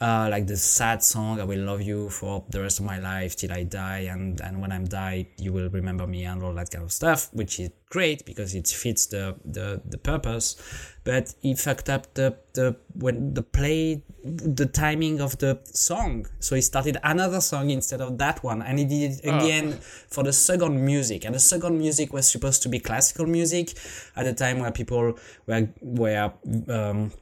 [0.00, 3.36] uh, like the sad song "I will love you for the rest of my life
[3.36, 6.70] till I die," and and when I'm die, you will remember me and all that
[6.70, 10.56] kind of stuff, which is great because it fits the the the purpose.
[11.04, 16.56] But he fucked up the the when the play the timing of the song, so
[16.56, 19.78] he started another song instead of that one, and he did it again
[20.08, 21.24] for the second music.
[21.24, 23.74] And the second music was supposed to be classical music
[24.16, 25.14] at a time where people
[25.46, 26.32] were were
[26.68, 27.12] um,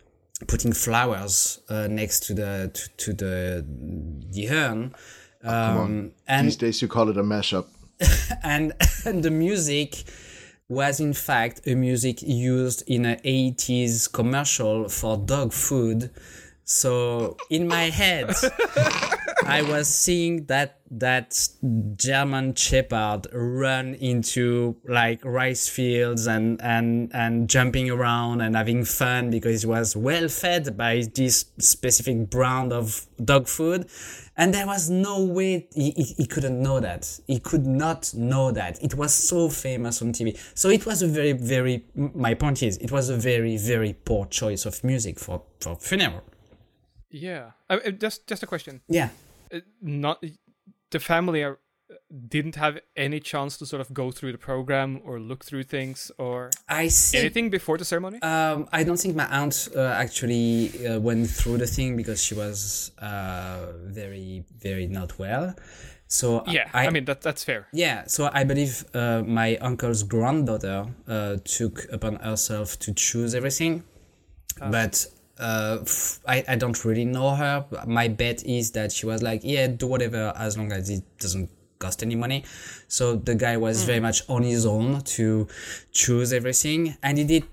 [0.46, 3.66] putting flowers uh, next to the to, to the
[4.30, 4.94] the urn.
[5.44, 7.66] Um, and These days you call it a mashup.
[8.42, 8.72] and,
[9.04, 10.04] and the music
[10.68, 16.10] was in fact a music used in an 80s commercial for dog food
[16.64, 18.32] so in my head
[19.44, 21.48] i was seeing that that
[21.96, 29.30] german shepherd run into like rice fields and and and jumping around and having fun
[29.30, 33.88] because he was well fed by this specific brand of dog food.
[34.34, 37.20] And there was no way he, he, he couldn't know that.
[37.26, 38.82] He could not know that.
[38.82, 42.76] It was so famous on tv so it was a very very my point is
[42.78, 46.22] it was a very very poor choice of music for for funeral.
[47.10, 47.50] Yeah.
[47.68, 48.80] Uh, uh, just just a question.
[48.88, 49.08] yeah.
[49.54, 50.24] Uh, not
[50.92, 51.58] the family are,
[52.28, 56.10] didn't have any chance to sort of go through the program or look through things
[56.18, 58.20] or i see anything before the ceremony.
[58.22, 62.34] Um, I don't think my aunt uh, actually uh, went through the thing because she
[62.34, 65.54] was uh, very, very not well.
[66.06, 67.68] So yeah, I, I, mean that that's fair.
[67.72, 68.04] yeah.
[68.06, 73.82] So I believe uh, my uncle's granddaughter uh, took upon herself to choose everything,
[74.58, 75.06] but
[75.38, 75.78] uh,
[76.26, 77.64] I I don't really know her.
[77.86, 81.50] My bet is that she was like, yeah, do whatever as long as it doesn't
[81.78, 82.44] cost any money.
[82.88, 85.48] So the guy was very much on his own to
[85.92, 87.44] choose everything, and he did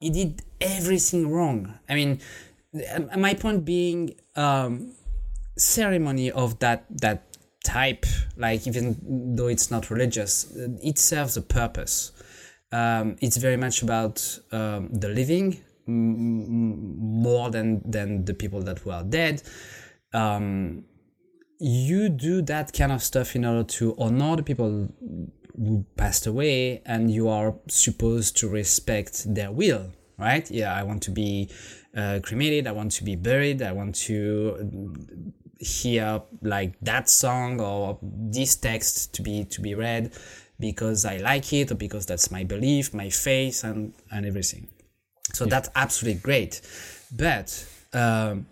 [0.00, 1.78] he did everything wrong.
[1.88, 2.20] I mean,
[3.16, 4.94] my point being, um,
[5.56, 7.22] ceremony of that that
[7.64, 12.12] type, like even though it's not religious, it serves a purpose.
[12.72, 19.04] Um, it's very much about um, the living more than than the people that were
[19.08, 19.42] dead.
[20.12, 20.84] Um,
[21.58, 24.88] you do that kind of stuff in order to honor the people
[25.56, 31.02] who passed away and you are supposed to respect their will right yeah i want
[31.02, 31.48] to be
[31.96, 34.92] uh, cremated i want to be buried i want to
[35.60, 40.12] hear like that song or this text to be to be read
[40.58, 44.66] because i like it or because that's my belief my faith and and everything
[45.32, 46.60] so that's absolutely great.
[47.14, 48.46] But um,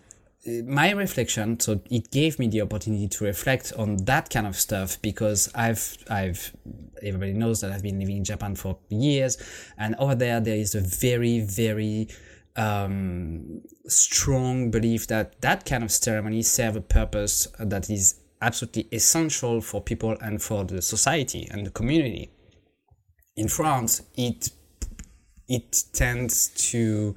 [0.65, 4.99] my reflection so it gave me the opportunity to reflect on that kind of stuff
[5.03, 6.51] because i've i've
[7.03, 9.37] everybody knows that i've been living in japan for years
[9.77, 12.07] and over there there is a very very
[12.55, 19.61] um, strong belief that that kind of ceremony serve a purpose that is absolutely essential
[19.61, 22.29] for people and for the society and the community.
[23.37, 24.49] In france it
[25.51, 27.13] it tends to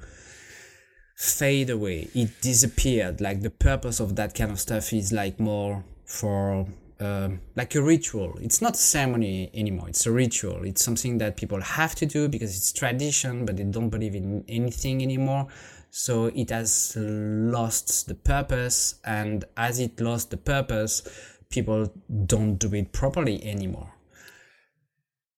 [1.15, 2.09] fade away.
[2.13, 3.21] It disappeared.
[3.21, 6.67] Like the purpose of that kind of stuff is like more for
[6.99, 8.37] um, like a ritual.
[8.41, 9.87] It's not a ceremony anymore.
[9.87, 10.65] It's a ritual.
[10.65, 14.43] It's something that people have to do because it's tradition but they don't believe in
[14.49, 15.47] anything anymore.
[15.89, 21.03] So it has lost the purpose and as it lost the purpose
[21.49, 21.89] people
[22.25, 23.93] don't do it properly anymore.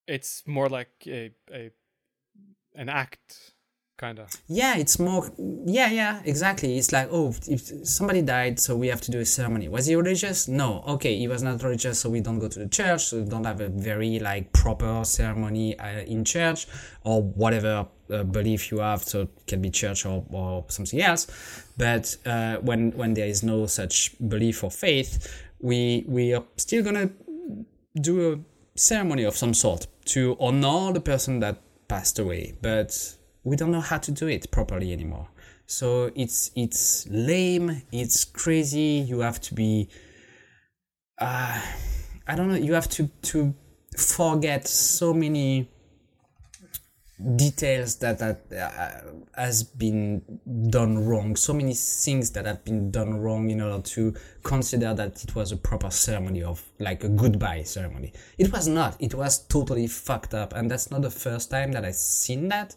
[0.07, 1.71] It's more like a a
[2.77, 3.53] an act,
[3.97, 4.29] kind of.
[4.47, 5.29] Yeah, it's more.
[5.65, 6.77] Yeah, yeah, exactly.
[6.77, 9.67] It's like, oh, if somebody died, so we have to do a ceremony.
[9.67, 10.47] Was he religious?
[10.47, 10.83] No.
[10.87, 13.05] Okay, he was not religious, so we don't go to the church.
[13.05, 16.67] So we don't have a very like proper ceremony uh, in church
[17.03, 19.03] or whatever uh, belief you have.
[19.03, 21.27] So it can be church or, or something else.
[21.77, 26.83] But uh, when when there is no such belief or faith, we we are still
[26.83, 27.09] gonna
[27.99, 28.39] do a
[28.79, 33.81] ceremony of some sort to honor the person that passed away, but we don't know
[33.81, 35.27] how to do it properly anymore.
[35.65, 39.05] So it's it's lame, it's crazy.
[39.07, 39.89] You have to be,
[41.19, 41.61] uh,
[42.27, 42.55] I don't know.
[42.55, 43.53] You have to to
[43.97, 45.69] forget so many
[47.35, 50.21] details that that uh, has been
[50.69, 51.35] done wrong.
[51.35, 55.51] So many things that have been done wrong in order to consider that it was
[55.51, 58.13] a proper ceremony of like a goodbye ceremony.
[58.37, 58.95] It was not.
[58.99, 62.75] It was totally fucked up and that's not the first time that i've seen that.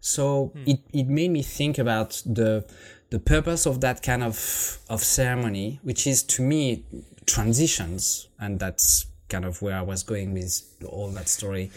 [0.00, 2.64] So it, it made me think about the
[3.10, 6.84] the purpose of that kind of of ceremony which is to me
[7.26, 11.70] transitions and that's kind of where i was going with all that story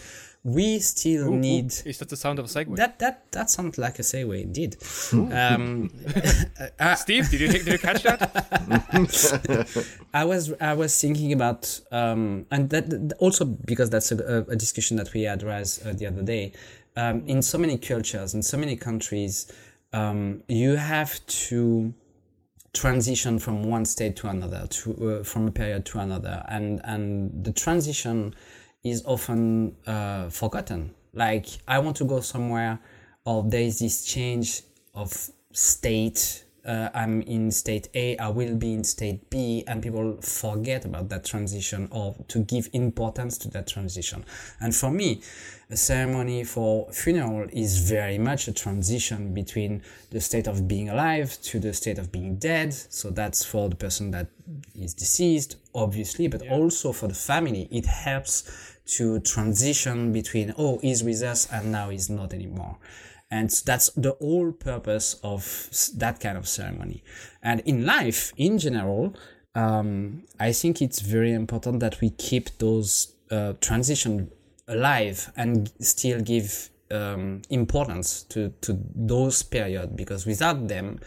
[0.48, 2.76] we still Ooh, need ooh, Is that the sound of a segue?
[2.76, 4.76] that that that sounds like a segue indeed.
[5.12, 5.90] Um,
[6.96, 8.20] Steve, did you did you catch that?
[10.14, 14.56] I was I was thinking about um, and that, that- also because that's a, a
[14.56, 16.52] discussion that we had Raz uh, the other day.
[16.96, 19.52] Um, in so many cultures, in so many countries,
[19.92, 21.92] um, you have to
[22.72, 27.44] transition from one state to another, to uh, from a period to another, and and
[27.44, 28.34] the transition
[28.90, 30.94] is often uh, forgotten.
[31.12, 32.78] Like I want to go somewhere,
[33.24, 34.62] or there is this change
[34.94, 36.44] of state.
[36.64, 41.08] Uh, I'm in state A, I will be in state B, and people forget about
[41.10, 44.24] that transition or to give importance to that transition.
[44.60, 45.22] And for me,
[45.70, 51.38] a ceremony for funeral is very much a transition between the state of being alive
[51.42, 52.74] to the state of being dead.
[52.74, 54.26] So that's for the person that
[54.74, 57.68] is deceased, obviously, but also for the family.
[57.70, 62.78] It helps to transition between, oh, he's with us and now he's not anymore.
[63.30, 67.02] And that's the whole purpose of that kind of ceremony.
[67.42, 69.14] And in life, in general,
[69.54, 74.30] um, I think it's very important that we keep those uh, transition
[74.68, 81.00] alive and still give um, importance to, to those periods because without them,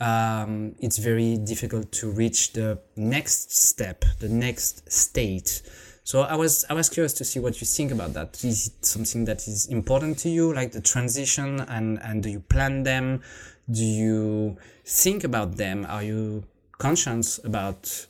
[0.00, 5.62] um, it's very difficult to reach the next step, the next state.
[6.06, 8.44] So I was I was curious to see what you think about that.
[8.44, 12.40] Is it something that is important to you, like the transition, and and do you
[12.40, 13.22] plan them?
[13.70, 15.86] Do you think about them?
[15.88, 16.44] Are you
[16.78, 18.06] conscious about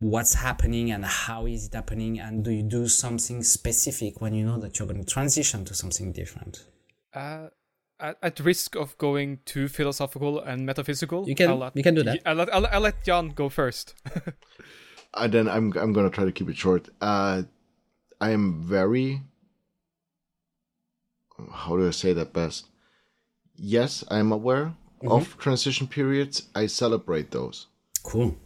[0.00, 2.18] what's happening and how is it happening?
[2.18, 5.74] And do you do something specific when you know that you're going to transition to
[5.74, 6.64] something different?
[7.12, 7.48] Uh,
[8.00, 12.02] at, at risk of going too philosophical and metaphysical, You can- let, you can do
[12.04, 12.20] that.
[12.24, 13.94] I'll let, I'll, I'll let Jan go first.
[15.14, 16.88] and then I'm I'm gonna try to keep it short.
[17.00, 17.42] Uh,
[18.20, 19.22] I am very.
[21.52, 22.66] How do I say that best?
[23.56, 24.74] Yes, I am aware
[25.06, 26.48] of transition periods.
[26.54, 27.66] I celebrate those
[28.02, 28.36] Cool.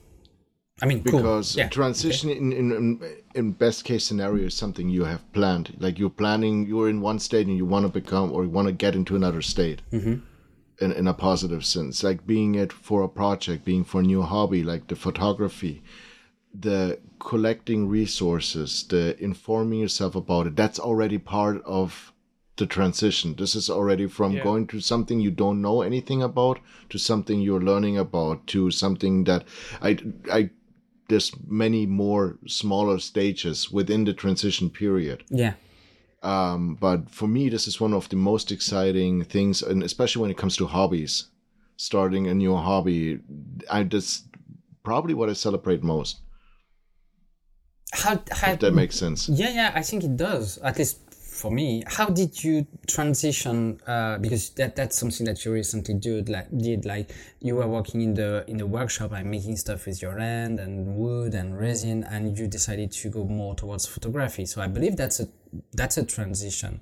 [0.82, 1.18] I mean, cool.
[1.20, 1.68] because Yeah.
[1.68, 3.00] transition in, in in
[3.34, 5.74] in best case scenario is something you have planned.
[5.78, 8.66] Like you're planning, you're in one state and you want to become or you want
[8.68, 9.80] to get into another state.
[10.80, 14.22] In, in a positive sense, like being it for a project, being for a new
[14.22, 15.82] hobby, like the photography,
[16.54, 22.12] the collecting resources, the informing yourself about it, that's already part of
[22.56, 23.34] the transition.
[23.36, 24.42] This is already from Yeah.
[24.42, 26.60] going to something you don't know anything about
[26.90, 29.44] to something you're learning about to something that
[29.80, 29.98] I,
[30.30, 30.50] I,
[31.08, 35.24] there's many more smaller stages within the transition period.
[35.30, 35.54] Yeah.
[36.22, 40.30] Um, but for me, this is one of the most exciting things, and especially when
[40.30, 41.30] it comes to hobbies,
[41.76, 43.18] starting a new hobby.
[43.70, 44.22] I that's
[44.84, 46.20] probably what I celebrate most.
[47.92, 49.28] How, how that makes sense.
[49.28, 50.58] Yeah, yeah, I think it does.
[50.58, 50.98] At least
[51.42, 51.82] for me.
[51.86, 53.80] How did you transition?
[53.86, 56.28] Uh, because that that's something that you recently did.
[56.28, 60.00] Like did like you were working in the in the workshop and making stuff with
[60.00, 64.46] your hand and wood and resin, and you decided to go more towards photography.
[64.46, 65.28] So I believe that's a
[65.72, 66.80] that's a transition.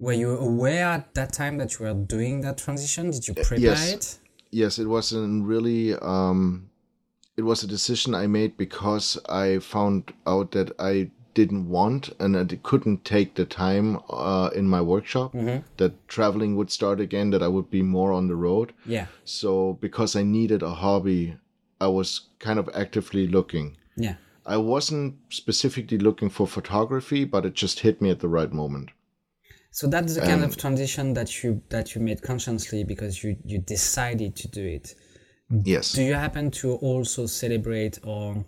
[0.00, 3.10] Were you aware at that time that you were doing that transition?
[3.12, 3.92] Did you prepare yes.
[3.92, 4.18] it?
[4.50, 5.94] Yes, it wasn't really.
[5.94, 6.70] Um,
[7.36, 12.36] it was a decision I made because I found out that I didn't want and
[12.36, 15.32] I couldn't take the time uh, in my workshop.
[15.76, 17.30] That traveling would start again.
[17.30, 18.72] That I would be more on the road.
[18.86, 21.36] Yeah, So because I needed a hobby,
[21.80, 23.76] I was kind of actively looking.
[23.96, 24.16] yeah.
[24.46, 28.90] I wasn't specifically looking for photography, but it just hit me at the right moment.
[29.70, 33.58] So that's the kind of transition that you that you made consciously because you you
[33.58, 34.94] decided to do it.
[35.50, 35.92] Yes.
[35.92, 38.44] Do you happen to also celebrate or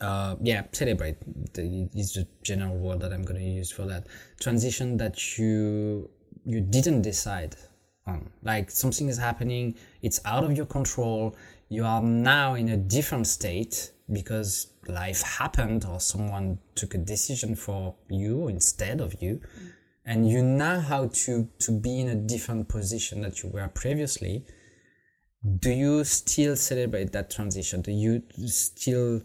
[0.00, 1.16] uh, yeah, celebrate
[1.54, 4.06] the, is the general word that I'm going to use for that
[4.40, 6.10] transition that you
[6.44, 7.56] you didn't decide
[8.06, 8.30] on.
[8.42, 11.34] Like something is happening, it's out of your control.
[11.68, 17.56] You are now in a different state because life happened or someone took a decision
[17.56, 19.40] for you instead of you
[20.04, 24.44] and you know how to to be in a different position that you were previously
[25.60, 29.20] do you still celebrate that transition do you still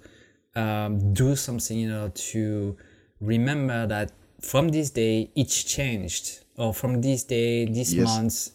[0.56, 2.78] um, do something in order to
[3.20, 8.06] remember that from this day it's changed or from this day this Yes.
[8.06, 8.50] month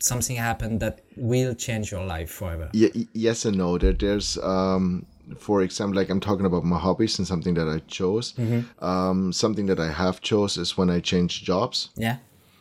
[0.00, 3.76] something happened that will change your life forever y- yes and no.
[3.76, 5.04] There, there's, um,
[5.38, 8.32] for example, like I'm talking about my hobbies and something that I chose.
[8.78, 11.90] Um, something that I have chose is when I change jobs.
[11.96, 12.16] yeah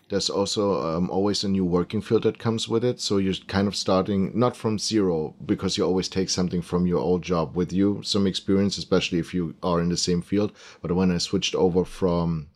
[0.09, 2.99] There's also um, always a new working field that comes with it.
[2.99, 6.99] So you're kind of starting not from zero because you always take something from your
[6.99, 10.51] old job with you, some experience, especially if you are in the same field.
[10.81, 12.49] But when I switched over from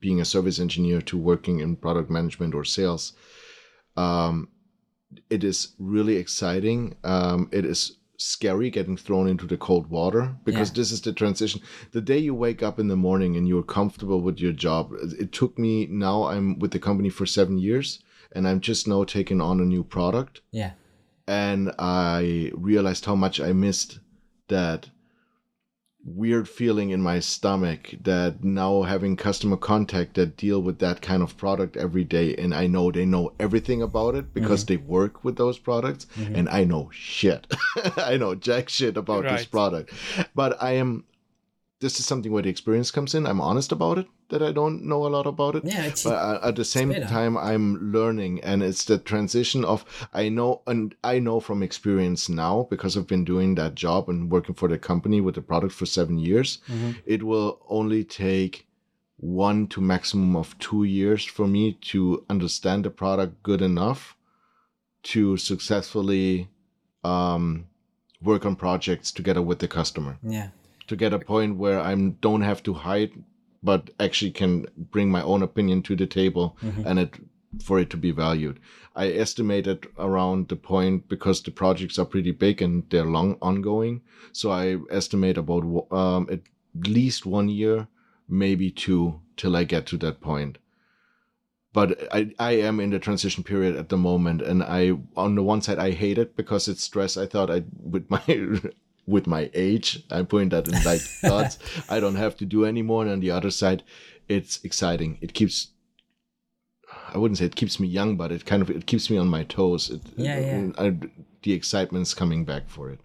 [0.00, 3.14] being a service engineer to working in product management or sales,
[3.96, 4.48] um,
[5.30, 6.96] it is really exciting.
[7.04, 10.74] Um, it is scary getting thrown into the cold water because Yeah.
[10.74, 11.60] this is the transition.
[11.92, 15.32] The day you wake up in the morning and you're comfortable with your job, it
[15.32, 18.00] took me now, I'm with the company for seven years
[18.32, 20.40] and I'm just now taking on a new product.
[20.50, 20.72] yeah
[21.26, 24.00] And I realized how much I missed
[24.48, 24.90] that
[26.14, 31.22] weird feeling in my stomach that now having customer contact that deal with that kind
[31.22, 34.74] of product every day and I know they know everything about it because mm-hmm.
[34.74, 36.34] they work with those products mm-hmm.
[36.34, 37.46] and I know shit.
[37.96, 39.92] I know jack shit about this product.
[40.34, 41.04] But I am
[41.80, 43.26] this is something where the experience comes in.
[43.26, 45.64] I'm honest about it that I don't know a lot about it.
[45.64, 49.84] Yeah, it's- but uh, at the same time I'm learning and it's the transition of
[50.12, 54.30] I know and I know from experience now because I've been doing that job and
[54.30, 56.58] working for the company with the product for 7 years.
[57.06, 58.66] It will only take
[59.16, 64.16] one to maximum of 2 years for me to understand the product good enough
[65.04, 66.48] to successfully
[67.04, 67.66] um
[68.20, 70.48] work on projects together with the customer yeah
[70.88, 73.12] to get a point where I don't have to hide,
[73.62, 77.20] but actually can bring my own opinion to the table and it
[77.62, 78.60] for it to be valued.
[78.94, 84.02] I estimated around the point because the projects are pretty big and they're long ongoing.
[84.32, 86.40] So I estimate about um, at
[86.86, 87.88] least one year,
[88.28, 90.58] maybe two, till I get to that point.
[91.72, 95.42] But I, I am in the transition period at the moment, and I on the
[95.42, 97.16] one side I hate it because it's stress.
[97.16, 98.22] I thought I with my
[99.08, 101.58] with my age, I'm putting that in like thoughts.
[101.88, 103.02] I don't have to do anymore.
[103.02, 103.82] And on the other side,
[104.28, 105.18] it's exciting.
[105.20, 105.68] It keeps
[107.12, 109.28] I wouldn't say it keeps me young, but it kind of it keeps me on
[109.28, 109.90] my toes.
[109.90, 110.70] It, Yeah, yeah.
[110.78, 110.94] I,
[111.42, 113.00] the excitement's coming back for it.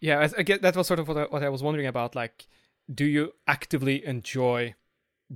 [0.00, 2.14] Yeah, I, I get that was sort of what I, what I was wondering about.
[2.14, 2.46] Like,
[2.92, 4.74] do you actively enjoy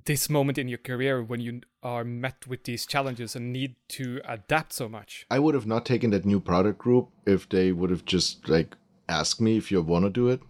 [0.04, 4.20] this moment in your career when you are met with these challenges and need to
[4.24, 5.26] adapt so much?
[5.30, 8.76] I would have not taken that new product group if they would have just like
[9.08, 10.40] asked me if you want to do it.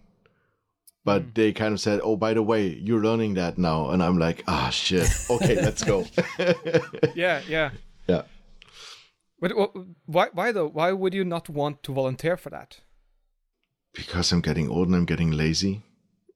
[1.05, 4.17] But they kind of said, "Oh, by the way, you're learning that now," and I'm
[4.17, 5.07] like, "Ah, shit.
[5.29, 6.05] Okay, let's go."
[7.15, 7.71] Yeah, yeah.
[8.07, 8.23] yeah.
[9.39, 9.53] But
[10.05, 10.67] why, why though?
[10.67, 12.81] Why would you not want to volunteer for that?
[13.93, 15.83] Because I'm getting old and I'm getting lazy.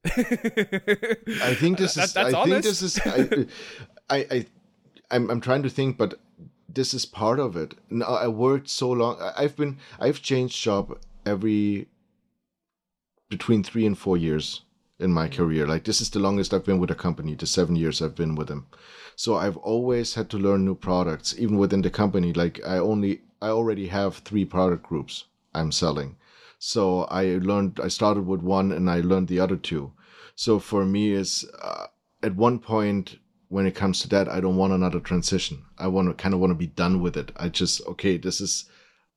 [0.04, 2.12] I think this That- is.
[2.14, 2.98] that's I think this is.
[3.04, 3.46] I,
[4.08, 4.46] I, I,
[5.10, 6.14] I'm, I'm trying to think, but
[6.68, 7.74] this is part of it.
[7.90, 9.18] No, I worked so long.
[9.36, 9.78] I've been.
[10.00, 11.88] I've changed job every
[13.32, 14.62] between three and four years
[14.98, 15.66] in my career.
[15.66, 17.34] Like this is the longest I've been with a company.
[17.34, 18.66] The seven years I've been with them.
[19.16, 22.32] So I've always had to learn new products, even within the company.
[22.32, 25.24] Like I only, I already have three product groups
[25.54, 26.16] I'm selling.
[26.58, 29.92] So I learned, I started with one and I learned the other two.
[30.36, 31.86] So for me, is uh,
[32.22, 33.18] at one point
[33.48, 35.64] when it comes to that, I don't want another transition.
[35.78, 37.32] I want to kind of want to be done with it.
[37.36, 38.66] I just, okay, this is,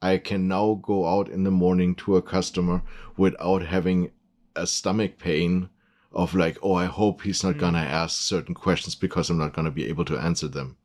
[0.06, 2.84] I can now go out in the morning to a customer
[3.18, 4.12] without having
[4.56, 5.70] a stomach pain
[6.12, 7.60] of like, oh, I hope he's not hmm.
[7.62, 10.78] gonna ask certain questions because I'm not gonna be able to answer them.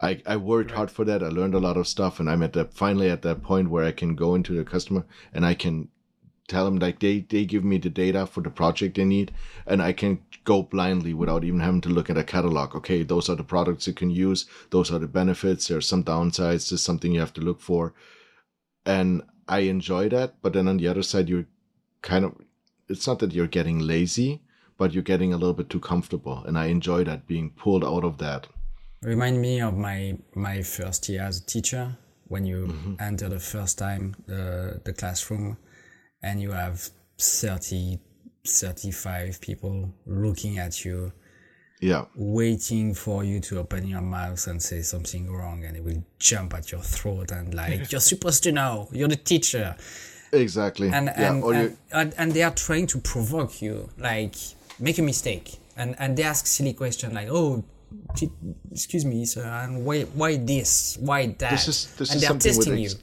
[0.00, 1.22] I, I worked hard for that.
[1.22, 3.84] I learned a lot of stuff, and I'm at that finally at that point where
[3.84, 5.88] I can go into the customer and I can
[6.48, 9.32] tell them like they they give me the data for the project they need,
[9.66, 12.74] and I can go blindly without even having to look at a catalog.
[12.74, 14.46] Okay, those are the products you can use.
[14.70, 15.68] Those are the benefits.
[15.68, 16.70] There are some downsides.
[16.70, 17.92] There's something you have to look for,
[18.86, 20.34] and I enjoy that.
[20.42, 21.46] But then on the other side, you're
[22.02, 22.34] kind of
[22.88, 24.42] it's not that you're getting lazy,
[24.78, 28.04] but you're getting a little bit too comfortable, and I enjoy that being pulled out
[28.04, 28.46] of that
[29.02, 31.96] Remind me of my my first year as a teacher
[32.28, 32.94] when you mm-hmm.
[32.98, 35.58] enter the first time the the classroom
[36.22, 37.98] and you have 30
[38.46, 41.12] 35 people looking at you
[41.80, 42.06] Yeah.
[42.14, 46.54] waiting for you to open your mouth and say something wrong and it will jump
[46.54, 49.76] at your throat and like you're supposed to know you're the teacher
[50.32, 50.90] Exactly.
[50.90, 51.32] and yeah.
[51.32, 54.34] and, you- and, and and they are trying to provoke you like
[54.78, 57.62] make a mistake and and they ask silly question like oh
[58.72, 62.26] excuse me sir and why why this why that this is this and is they
[62.26, 63.02] are something with testing you ex-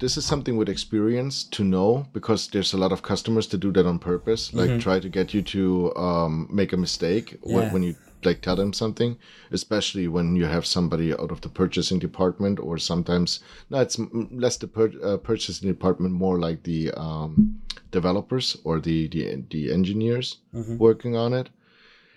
[0.00, 3.70] this is something with experience to know because there's a lot of customers to do
[3.72, 7.50] that on purpose like try to get you to um, make a mistake Mm-hmm.
[7.50, 7.72] Yeah.
[7.72, 7.94] when you
[8.24, 9.16] like tell them something
[9.50, 13.40] especially when you have somebody out of the purchasing department or sometimes
[13.70, 13.98] no it's
[14.42, 19.72] less the pur- uh, purchasing department more like the um, developers or the the, the
[19.72, 20.76] engineers Mm-hmm.
[20.78, 21.48] working on it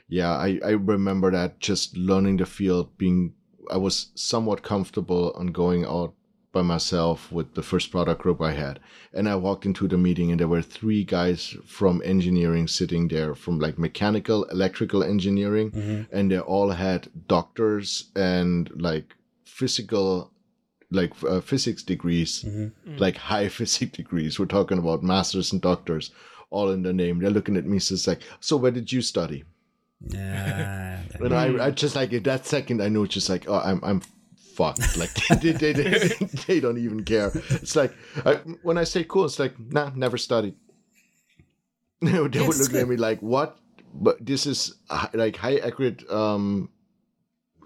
[0.09, 3.34] yeah I, I remember that just learning the field being
[3.71, 6.13] i was somewhat comfortable on going out
[6.54, 8.80] by myself with the first product group i had.
[9.14, 13.36] And i walked into the meeting and there were three guys from engineering sitting there
[13.36, 16.16] from like mechanical electrical engineering mm-hmm.
[16.16, 20.32] and they all had doctors and like physical
[20.91, 22.91] like uh, physics degrees mm-hmm.
[22.91, 22.99] mm.
[22.99, 24.39] like high physics degrees.
[24.39, 26.12] We're talking about masters and doctors
[26.51, 27.20] all in the name.
[27.20, 29.43] They're looking at me so it's like so where did you study?
[30.08, 30.84] Yeah
[31.20, 34.01] and I, I just like at that second, I know just like, oh, I'm, I'm
[34.56, 34.97] fucked.
[34.97, 36.08] Like they, they, they,
[36.47, 37.32] they don't even care.
[37.49, 37.93] It's like
[38.26, 40.56] I, when I say cool, it's like, nah, never studied.
[42.01, 42.58] they were Yes.
[42.60, 43.58] looking at me like, what?
[43.93, 44.76] But this is
[45.14, 46.10] like high accurate.
[46.10, 46.70] Um,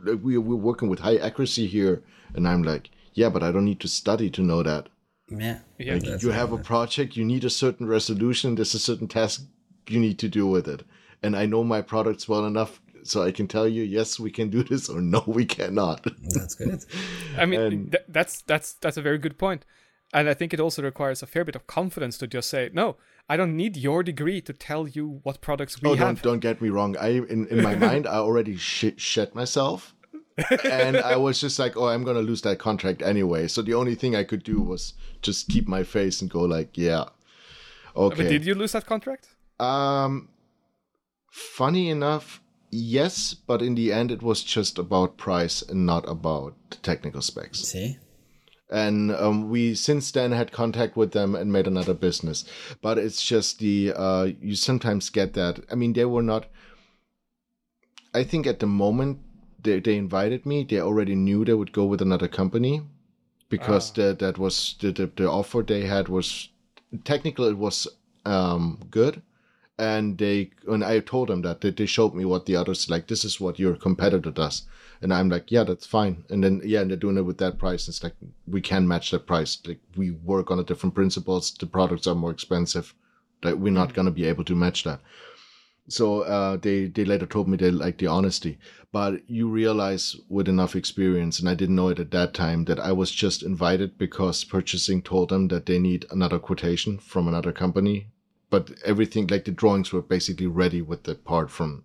[0.03, 2.03] like we we're working with high accuracy here,
[2.35, 4.89] and I'm like, yeah, but I don't need to study to know that.
[5.29, 5.93] yeah Yeah.
[5.95, 8.55] Like you have a project, you need a certain resolution.
[8.55, 9.41] There's a certain task
[9.87, 10.83] you need to do with it,
[11.23, 14.49] and I know my products well enough, so I can tell you, yes, we can
[14.49, 16.05] do this, or no, we cannot.
[16.29, 16.83] that's good
[17.37, 19.65] I mean, And- th- that's that's that's a very good point,
[20.13, 22.97] and I think it also requires a fair bit of confidence to just say, "No,
[23.29, 26.39] I don't need your degree to tell you what products we oh, have." don't don't
[26.39, 26.95] get me wrong.
[26.97, 29.93] I in in my mind, I already shit shed myself.
[30.63, 33.47] and I was just like, oh, I'm gonna lose that contract anyway.
[33.47, 34.93] So the only thing I could do was
[35.23, 37.05] just keep my face and go like, yeah,
[37.95, 38.23] okay.
[38.23, 39.29] But did you lose that contract?
[39.59, 40.29] Um,
[41.31, 42.39] funny enough,
[42.69, 47.21] yes, but in the end, it was just about price and not about the technical
[47.21, 47.59] specs.
[47.59, 47.97] see
[48.69, 52.43] And um, we since then had contact with them and made another business.
[52.81, 55.59] But it's just the uh, you sometimes get that.
[55.71, 56.47] I mean, they were not.
[58.13, 59.19] I think at the moment
[59.63, 62.81] they they invited me, they already knew they would go with another company
[63.49, 66.49] because the, that was the, the the offer they had was
[67.03, 67.87] technically it was
[68.25, 69.21] um good
[69.79, 73.07] and they and I told them that they, they showed me what the others like
[73.07, 74.63] this is what your competitor does.
[75.01, 76.23] And I'm like yeah that's fine.
[76.29, 77.87] And then yeah and they're doing it with that price.
[77.87, 78.15] It's like
[78.47, 79.59] we can match that price.
[79.67, 81.51] Like we work on a different principles.
[81.51, 82.95] The products are more expensive.
[83.43, 84.99] Like we're not going to be able to match that.
[85.89, 88.57] So uh, they they later told me they like the honesty.
[88.91, 92.79] But you realize with enough experience and i didn't know it at that time that
[92.79, 97.51] i was just invited because purchasing told them that they need another quotation from another
[97.51, 98.07] company
[98.49, 101.83] but everything like the drawings were basically ready with the part from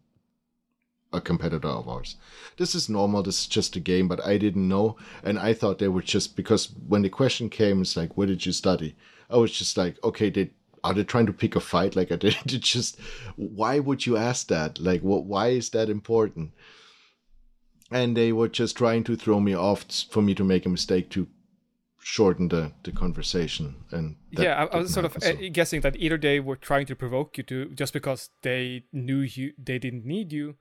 [1.13, 2.17] a competitor of ours.
[2.57, 5.79] This is normal this is just a game but i didn't know and i thought
[5.79, 8.97] they were just because when the question came it's like where did you study?
[9.29, 10.51] I was just like okay they
[10.85, 11.95] are they trying to pick a fight?
[11.97, 12.99] Like i did just
[13.37, 14.79] why would you ask that?
[14.81, 16.53] Like what why is that important?
[17.91, 21.11] And they were just trying to throw me off for me to make a mistake
[21.11, 21.29] to
[22.05, 25.49] shorten the, the conversation and that yeah, I, I was sort of happen, uh, so-
[25.51, 29.53] guessing that either they were trying to provoke you to just because they knew you,
[29.57, 30.57] they didn't need you,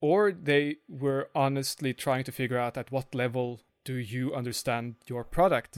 [0.00, 5.24] or they were honestly trying to figure out at what level do you understand your
[5.24, 5.76] product,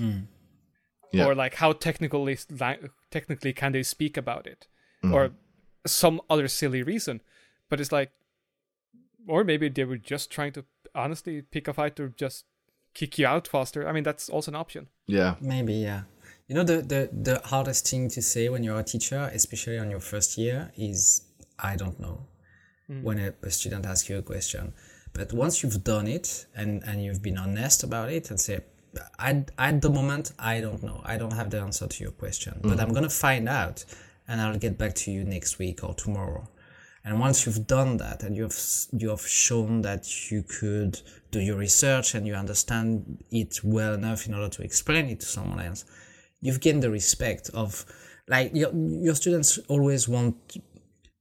[1.13, 1.27] Yeah.
[1.27, 2.37] or like how technically
[3.11, 4.67] technically can they speak about it,
[5.03, 5.31] or
[5.87, 7.21] some other silly reason.
[7.69, 8.13] But it's like,
[9.27, 10.65] or maybe they were just trying to
[10.95, 12.45] honestly pick a fight or just
[12.95, 13.89] kick you out faster.
[13.89, 14.89] I mean, that's also an option.
[15.07, 16.03] yeah Maybe, yeah.
[16.49, 19.91] You know, the, the, the hardest thing to say when you're a teacher, especially on
[19.91, 21.23] your first year, is
[21.59, 22.27] I don't know
[22.89, 23.03] hmm.
[23.03, 24.75] when a, a student asks you a question.
[25.15, 28.61] But once you've done it and, and you've been honest about it and say,
[29.19, 31.01] I, at the moment, I don't know.
[31.05, 32.81] I don't have the answer to your question, but hmm.
[32.81, 33.85] I'm going to find out
[34.29, 36.49] and I'll get back to you next week or tomorrow.
[37.05, 38.59] And once you've done that and you've
[38.93, 41.01] you have shown that you could
[41.33, 45.27] do your research and you understand it well enough in order to explain it to
[45.27, 45.85] someone else,
[46.41, 47.85] you've gained the respect of
[48.29, 50.37] like your your students always want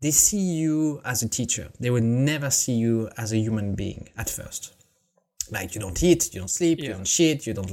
[0.01, 1.69] they see you as a teacher.
[1.79, 4.63] They will never see you as a human being at first.
[5.59, 7.71] like you don't eat you don't sleep you don't shit you don't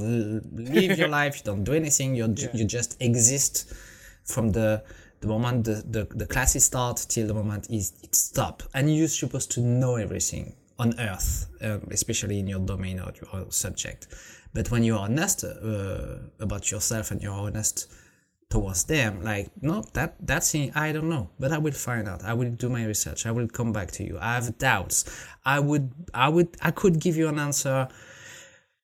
[0.77, 2.57] live your life you don't do anything you Yeah.
[2.57, 3.55] you just exist
[4.33, 4.69] from the
[5.21, 8.63] the moment the, the, the classes start till the moment is it stop.
[8.73, 13.51] And you're supposed to know everything on earth um, especially in your domain or your
[13.51, 14.07] subject.
[14.53, 17.91] But when you're honest uh, about yourself and you're honest
[18.49, 21.29] towards them like no that that's thing i don't know.
[21.39, 22.23] But i will find out.
[22.23, 23.25] I will do my research.
[23.25, 24.17] I will come back to you.
[24.19, 25.05] I have doubts.
[25.45, 27.87] I would i would i could give you an answer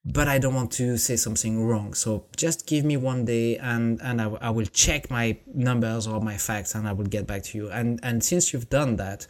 [0.06, 1.94] but i don't want to say something wrong.
[1.94, 6.22] So just give me one day and and I, I will check my numbers or
[6.22, 7.70] my facts and i will get back to you.
[7.72, 9.26] And and since you've done that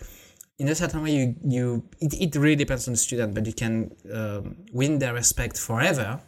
[0.60, 3.54] in a certain way you you it, it really depends on the student but you
[3.54, 6.20] can um, win their respect forever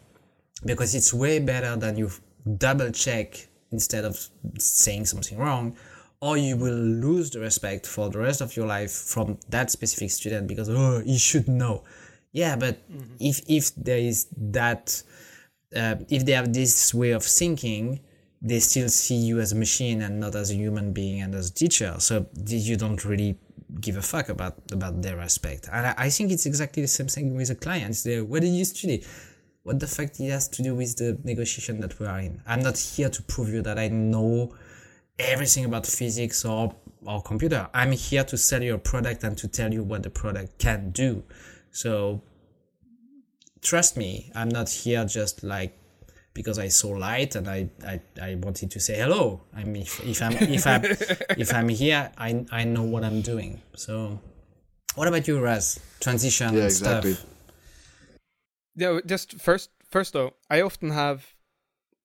[0.66, 2.10] because it's way better than you
[2.58, 5.76] double check instead of saying something wrong
[6.20, 10.10] or you will lose the respect for the rest of your life from that specific
[10.10, 11.84] student because oh he should know
[12.32, 12.82] yeah but
[13.20, 15.04] if if there is that
[15.76, 18.00] uh, if they have this way of thinking
[18.42, 21.50] they still see you as a machine and not as a human being and as
[21.50, 21.96] a teacher.
[22.00, 23.38] So you don't really
[23.82, 27.08] give a fuck about about their respect and i, I think it's exactly the same
[27.08, 28.04] thing with the clients.
[28.04, 29.04] They what did you study?
[29.64, 32.42] What the fuck it has to do with the negotiation that we are in?
[32.48, 34.56] I'm not here to prove you that i know
[35.20, 36.74] everything about physics or
[37.06, 37.68] or computer.
[37.74, 40.92] I'm here to sell you a product and to tell you what the product can
[40.92, 41.24] do
[41.72, 42.22] so
[43.62, 45.78] trust me i'm not here just like
[46.38, 49.42] because I saw light and I, I, I wanted to say hello.
[49.56, 50.84] I mean, if, if I'm if I'm
[51.42, 53.60] if I'm here, I I know what I'm doing.
[53.76, 54.20] So,
[54.94, 55.80] what about you, Raz?
[56.00, 57.14] Transition Yeah, and exactly.
[57.14, 57.26] stuff.
[58.76, 61.34] Yeah, just first, first though, I often have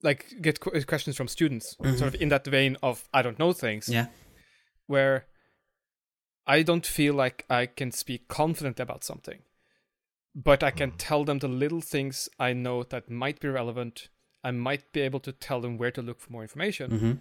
[0.03, 1.97] like get qu- questions from students, mm-hmm.
[1.97, 4.07] sort of in that vein of I don't know things, Yeah.
[4.87, 5.27] where
[6.47, 9.41] I don't feel like I can speak confident about something,
[10.35, 14.09] but I can tell them the little things I know that might be relevant.
[14.45, 17.13] I might be able to tell them where to look for more information, Mm-hmm.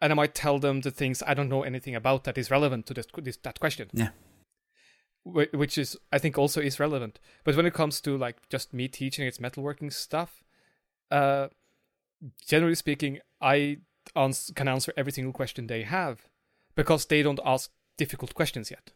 [0.00, 2.86] and I might tell them the things I don't know anything about that is relevant
[2.86, 3.88] to this, this that question.
[3.92, 4.10] Yeah.
[5.24, 7.18] Wh- which is I think also is relevant.
[7.44, 10.42] But when it comes to like just me teaching its metalworking stuff,
[11.10, 11.48] uh,
[12.46, 13.78] generally speaking, I
[14.14, 16.28] ans- can answer every single question they have
[16.74, 18.92] because they don't ask difficult questions yet.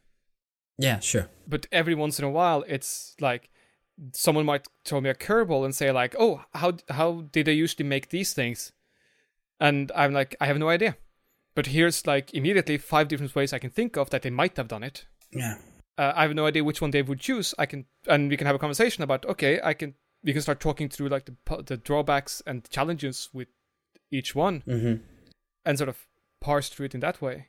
[0.79, 0.99] Yeah.
[1.01, 1.29] Sure.
[1.47, 3.51] But every once in a while, it's like
[4.13, 7.89] someone might throw me a curveball and say like, "Oh, how how did they usually
[7.89, 8.73] make these things?"
[9.61, 10.97] And I'm like, I have no idea.
[11.55, 14.69] But here's like immediately five different ways I can think of that they might have
[14.69, 15.57] done it Yeah.
[15.99, 17.55] uh, I have no idea which one they would choose.
[17.59, 19.27] I can, and we can have a conversation about.
[19.27, 19.95] Okay, I can.
[20.23, 23.49] We can start talking through like the the drawbacks and challenges with
[24.11, 25.03] each one, Mm-hmm.
[25.65, 26.07] and sort of
[26.41, 27.49] parse through it in that way.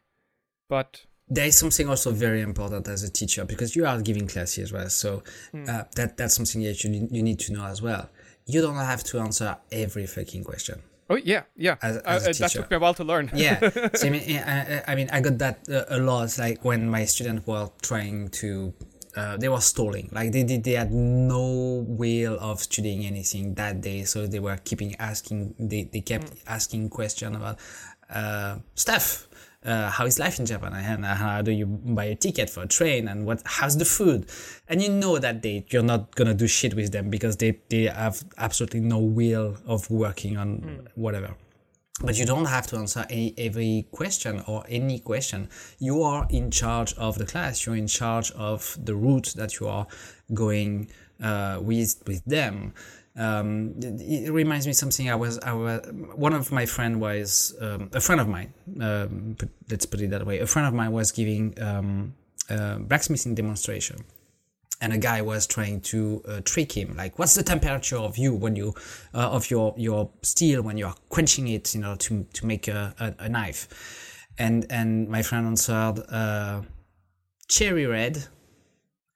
[0.69, 4.63] But there is something also very important as a teacher because you are giving classes
[4.65, 4.89] as well.
[4.89, 5.09] So
[5.71, 8.03] uh, that that's something that you need, you need to know as well.
[8.45, 9.49] You don't have to answer
[9.83, 10.77] every fucking question.
[11.11, 13.25] oh yeah, yeah, As- Uh, as a uh, that took me a while to learn.
[13.45, 13.57] yeah
[13.99, 14.23] so I mean,
[14.53, 18.19] I, I mean i got that uh, a lot like when my students were trying
[18.41, 18.49] to
[19.19, 20.91] uh, they were stalling like they did they had
[21.35, 25.39] no will of studying anything that day so they were keeping asking
[25.71, 26.27] they, they kept
[26.57, 27.55] asking question about
[28.19, 28.53] uh,
[28.85, 29.27] stuff
[29.65, 32.67] uh, how is life in Japan and how do you buy a ticket for a
[32.67, 34.27] train and what how's the food
[34.67, 37.83] and you know that they you're not gonna do shit with them because they they
[37.83, 41.35] have absolutely no will of working on whatever
[42.03, 45.49] but you don't have to answer any, every question or any question.
[45.77, 47.65] You are in charge of the class.
[47.65, 49.85] You're in charge of the route that you are
[50.33, 50.89] going
[51.21, 52.73] uh, with with them.
[53.21, 55.09] Um, it, it reminds me something.
[55.09, 55.81] I was, I was
[56.15, 58.53] one of my friend was um, a friend of mine.
[58.79, 60.39] Um, put, let's put it that way.
[60.39, 62.15] A friend of mine was giving um,
[62.49, 64.03] a blacksmithing demonstration
[64.81, 68.33] and a guy was trying to uh, trick him like what's the temperature of you
[68.33, 68.73] when you
[69.13, 72.93] uh, of your your steel when you're quenching it you know to to make a,
[72.99, 76.61] a, a knife and and my friend answered uh,
[77.47, 78.25] cherry red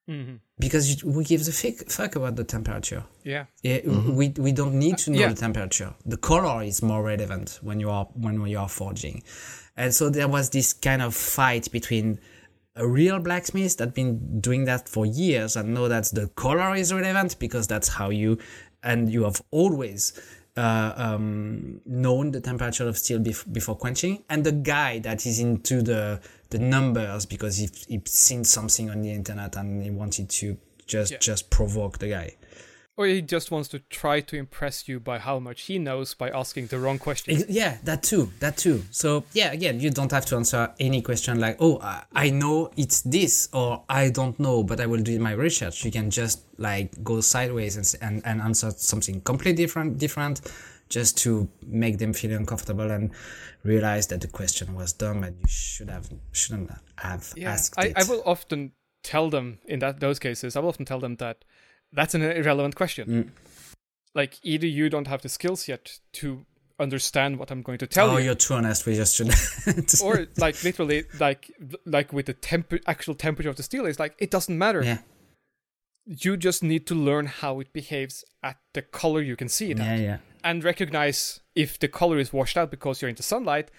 [0.07, 0.39] Mhm.
[0.59, 3.79] because you- we give the fuck, fuck about the temperature yeah, yeah,
[4.19, 5.29] we, we don't need to know Yeah.
[5.29, 5.93] the temperature.
[6.05, 9.23] The color is more relevant when you are when you are forging,
[9.75, 12.19] and so there was this kind of fight between
[12.75, 16.93] a real blacksmith that's been doing that for years and know that the color is
[16.93, 18.37] relevant because that's how you
[18.83, 20.13] and you have always
[20.57, 25.39] uh, um, known the temperature of steel bef- before quenching, and the guy that is
[25.39, 30.29] into the the numbers because he he seen something on the internet and he wanted
[30.29, 31.17] to just Yeah.
[31.19, 32.35] just provoke the guy.
[32.97, 36.29] Or he just wants to try to impress you by how much he knows by
[36.29, 37.43] asking the wrong question.
[37.49, 38.83] Yeah, that too, that too.
[38.91, 43.01] So yeah, again, you don't have to answer any question like, "Oh, I- know it's
[43.01, 47.03] this," or "I don't know, but I will do my research." You can just like
[47.03, 50.39] go sideways and and, and answer something completely different, different,
[50.87, 53.11] just to make them feel uncomfortable and
[53.63, 57.93] realize that the question was dumb and you should have shouldn't have asked I, it.
[57.97, 58.71] I will often
[59.03, 60.55] tell them in that those cases.
[60.55, 61.43] I will often tell them that
[61.95, 63.07] that's an irrelevant question.
[63.07, 63.29] Mm.
[64.13, 66.45] Like either you don't have the skills yet to
[66.79, 70.01] understand what I'm going to tell oh, you, Oh, you're too honest with your students.
[70.01, 71.51] or like literally like
[71.85, 74.83] like with the temper actual temperature of the steel is like it doesn't matter.
[74.83, 74.99] yeah,
[76.05, 79.77] You just need to learn how it behaves at the color you can see it
[79.77, 80.17] yeah, at, yeah.
[80.43, 83.71] and recognize if the color is washed out because you're into sunlight,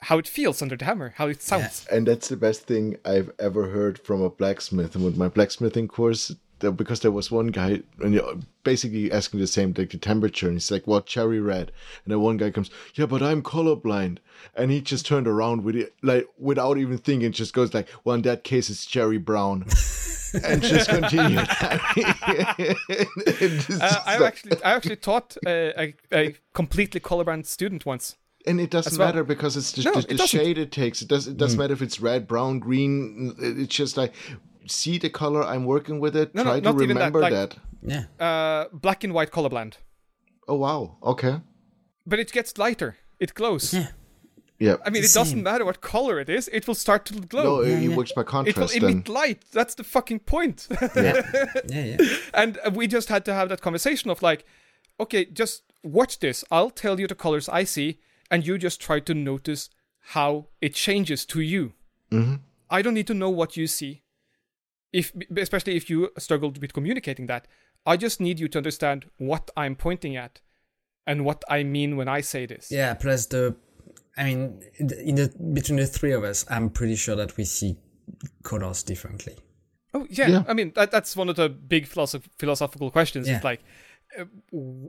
[0.00, 1.86] how it feels under the hammer, how it sounds.
[1.90, 4.94] And that's the best thing I've ever heard from a blacksmith.
[4.94, 9.40] And with my blacksmithing course, there, because there was one guy and you basically asking
[9.40, 11.72] the same like the temperature, and he's like, "What cherry red?"
[12.04, 14.18] And then one guy comes, "Yeah, but I'm colorblind,"
[14.54, 18.14] and he just turned around with it like without even thinking, just goes like, "Well,
[18.16, 19.62] in that case, it's cherry brown,"
[20.44, 21.46] and just continued.
[22.58, 28.16] It's Uh, I like- actually I actually taught a, a, a completely colorblind student once.
[28.46, 29.08] and it doesn't well.
[29.08, 30.28] matter because it's just No, the, the doesn't.
[30.40, 31.02] shade it takes.
[31.02, 31.26] It does.
[31.26, 33.34] It doesn't matter if it's red, brown, green.
[33.38, 34.12] It's just like
[34.66, 35.42] see the color.
[35.42, 36.34] I'm working with it.
[36.34, 37.56] No, no, Try to not even that, remember like- that.
[37.82, 38.04] Yeah.
[38.18, 39.74] Uh, black and white colorblind,
[40.48, 40.96] Oh wow.
[41.02, 41.40] Okay.
[42.06, 42.96] but it gets lighter.
[43.20, 43.72] It glows.
[43.72, 43.88] Yeah.
[44.58, 44.76] Yeah.
[44.86, 47.42] I mean, The it doesn't matter what color it is; it will start to glow.
[47.44, 47.96] no, it, Yeah, it yeah.
[47.96, 48.72] works by it will contrast.
[48.80, 49.44] Then emit light.
[49.52, 50.66] That's the fucking point.
[50.96, 51.22] Yeah.
[51.68, 51.96] yeah, yeah.
[52.34, 54.44] and we just had to have that conversation of like,
[54.98, 56.44] okay, just watch this.
[56.50, 57.98] I'll tell you the colors I see,
[58.30, 59.68] and you just try to notice
[60.14, 61.72] how it changes to you.
[62.10, 62.40] Mhm.
[62.70, 64.02] I don't need to know what you see,
[64.92, 67.46] if especially if you struggled with communicating that.
[67.88, 70.40] I just need you to understand what I'm pointing at,
[71.06, 72.70] and what I mean when I say this.
[72.72, 73.54] Yeah, plus the,
[74.16, 77.76] I mean, in the between the three of us, I'm pretty sure that we see
[78.42, 79.36] colors differently.
[79.94, 80.42] Oh yeah, Yeah.
[80.48, 83.28] I mean that, that's one of the big philosoph- philosophical questions.
[83.28, 83.38] Yeah.
[83.38, 83.62] Is like,
[84.18, 84.24] uh,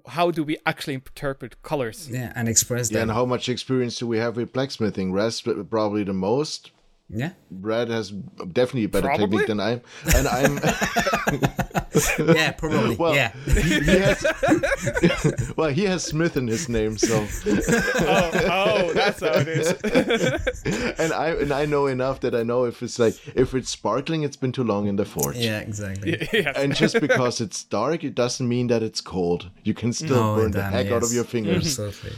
[0.07, 2.09] how do we actually interpret colors?
[2.09, 2.95] Yeah, and express them.
[2.95, 5.11] yeah, and how much experience do we have with blacksmithing?
[5.11, 6.71] Res probably the most.
[7.09, 9.45] Yeah, Red has definitely a better Probably.
[9.45, 9.81] technique than I am,
[10.13, 10.57] and I'm.
[12.35, 12.97] yeah, probably.
[12.97, 15.53] Well, yeah, he, he has.
[15.57, 17.25] well, he has Smith in his name, so.
[17.45, 19.69] oh, oh, that's how it is.
[20.99, 24.23] and I and I know enough that I know if it's like if it's sparkling,
[24.23, 25.37] it's been too long in the forge.
[25.37, 26.27] yeah, exactly.
[26.33, 26.57] yes.
[26.57, 29.49] And just because it's dark, it doesn't mean that it's cold.
[29.63, 31.79] You can still No, burn the damn, heck out of your fingers.
[31.79, 32.11] Absolutely.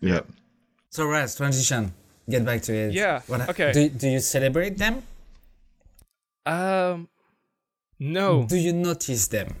[0.00, 0.20] Yeah.
[0.88, 1.92] So, Raz, transition.
[2.28, 2.92] Get back to it.
[2.94, 3.72] Yeah, What, okay.
[3.72, 5.02] Do, do you celebrate them?
[6.46, 7.08] um,
[7.98, 9.56] no, Do you notice them?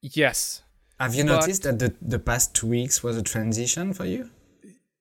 [0.00, 0.62] yes,
[1.00, 4.30] Have you noticed that the, the past two weeks was a transition for you?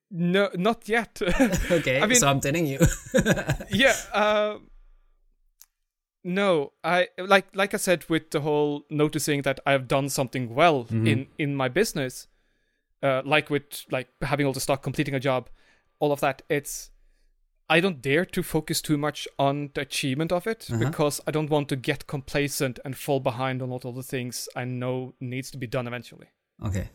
[0.10, 1.20] no, not yet.
[1.72, 2.80] Okay, I mean- so I'm telling you.
[3.72, 3.96] yeah.
[4.14, 4.58] Uh,
[6.24, 10.54] no, I like like I said with the whole noticing that I have done something
[10.56, 11.08] well Mm-hmm.
[11.08, 12.28] in in my business,
[13.04, 15.50] uh, like with like having all the stock, completing a job,
[16.00, 16.42] all of that.
[16.50, 16.92] It's
[17.70, 20.86] I don't dare to focus too much on the achievement of it Uh-huh.
[20.86, 24.64] because I don't want to get complacent and fall behind on all the things I
[24.64, 26.28] know needs to be done eventually.
[26.66, 26.90] okay.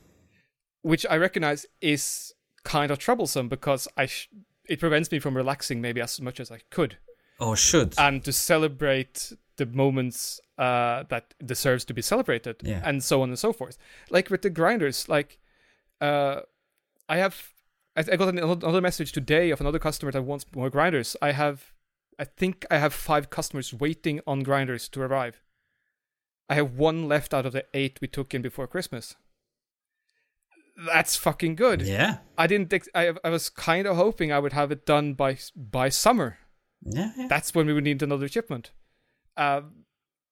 [0.82, 2.32] Which I recognize is
[2.64, 4.28] kind of troublesome because I sh-
[4.68, 6.96] it prevents me from relaxing maybe as much as I could
[7.38, 7.94] Or should.
[7.98, 12.80] and to celebrate the moments uh, that deserves to be celebrated Yeah.
[12.84, 13.76] and so on and so forth
[14.10, 15.38] like with the grinders like
[16.00, 16.40] uh,
[17.08, 17.51] i have
[17.96, 21.32] I, I got an- another message today of another customer that wants more grinders i
[21.32, 21.72] have
[22.18, 25.42] i think i have five customers waiting on grinders to arrive
[26.48, 29.16] i have one left out of the eight we took in before christmas
[30.86, 32.18] that's fucking good yeah.
[32.38, 35.36] i didn't ex- I, I was kind of hoping i would have it done by
[35.54, 36.38] by summer
[36.84, 37.26] Yeah, yeah.
[37.28, 38.72] that's when we would need another shipment.
[39.36, 39.62] Uh,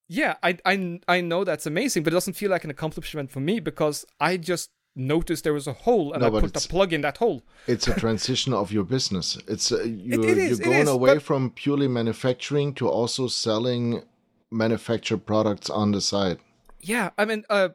[0.09, 3.39] yeah, I, I, I know that's amazing, but it doesn't feel like an accomplishment for
[3.39, 6.93] me because I just noticed there was a hole and No, I put a plug
[6.93, 7.43] in that hole.
[7.67, 9.39] It's a transition of your business.
[9.47, 13.29] It's uh, you're, it is, you're going is, away but- from purely manufacturing to also
[13.29, 14.03] selling
[14.51, 16.39] manufactured products on the side.
[16.81, 17.69] Yeah, I mean, uh,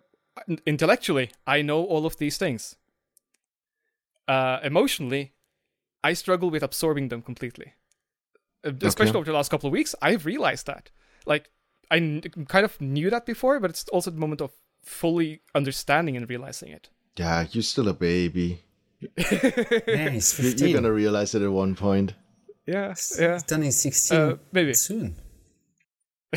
[0.66, 2.76] intellectually, I know all of these things.
[4.28, 5.34] Uh, emotionally,
[6.04, 7.74] I struggle with absorbing them completely.
[8.66, 9.18] Uh, Especially Okay.
[9.20, 10.90] over the last couple of weeks, I've realized that.
[11.26, 11.52] Like,
[11.92, 14.52] I n- kind of knew that before, but it's also the moment of
[14.84, 16.90] fully understanding and realizing it.
[17.18, 18.62] Yeah, you're still a baby.
[19.02, 20.68] yeah, he's You- 15.
[20.68, 22.14] You're gonna realize it at one point.
[22.66, 23.34] Yeah, yeah.
[23.34, 24.74] He's turning 16 Uh, maybe.
[24.74, 25.16] soon.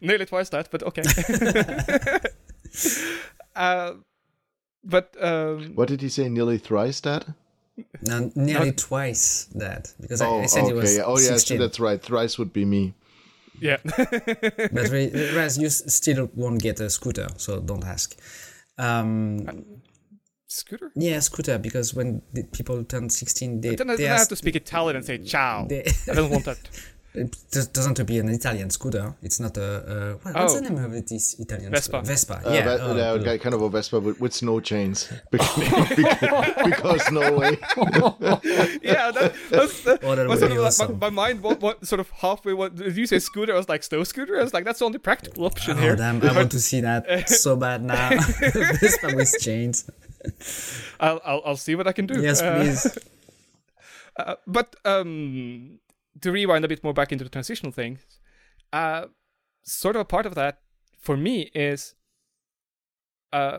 [0.00, 1.02] Nearly twice that, but okay.
[3.56, 3.92] uh,
[4.84, 6.28] but um, What did he say?
[6.28, 7.26] Nearly thrice that?
[8.02, 10.72] No, nearly twice that because I, Oh, I said okay.
[10.72, 12.02] it was oh, yeah, so that's right.
[12.02, 12.94] Thrice would be me.
[13.60, 18.18] yeah, but re- Raz, you still won't get a scooter, so don't ask.
[18.80, 19.46] Um,
[20.46, 20.90] scooter.
[20.96, 22.22] yeah, scooter because when
[22.52, 25.18] people turn 16, they, Then I, they then I have to speak Italian and say
[25.18, 25.66] ciao.
[25.68, 26.58] they, I don't want that.
[27.14, 29.14] it does- doesn't have to be an Italian scooter.
[29.22, 29.64] It's not a.
[29.64, 30.60] Uh, what's Oh.
[30.60, 31.08] the name of it?
[31.08, 31.98] This Italian Vespa.
[32.04, 32.06] scooter?
[32.06, 32.42] Vespa.
[32.48, 32.64] Uh, yeah.
[32.64, 33.40] but- oh, uh, good.
[33.40, 35.10] kind of a Vespa with, with snow chains.
[35.30, 35.88] because,
[36.64, 37.58] because Norway.
[38.82, 41.42] yeah, that, that's the, that was would sort be of like, my, my mind.
[41.42, 42.52] What, what sort of halfway?
[42.52, 43.18] What did you say?
[43.18, 43.54] Scooter?
[43.54, 44.38] I was like snow scooter.
[44.38, 45.96] I was like, that's the only practical option Oh here.
[45.96, 46.22] damn!
[46.22, 48.10] I want to see that so bad now.
[48.10, 49.90] Vespa with chains.
[51.00, 52.20] I'll, I'll I'll see what I can do.
[52.22, 52.98] Yes, Uh, please.
[54.16, 55.79] Uh, but um,
[56.20, 57.98] to rewind a bit more back into the transitional thing,
[58.72, 59.06] uh,
[59.62, 60.60] sort of a part of that
[61.00, 61.94] for me is,
[63.32, 63.58] uh,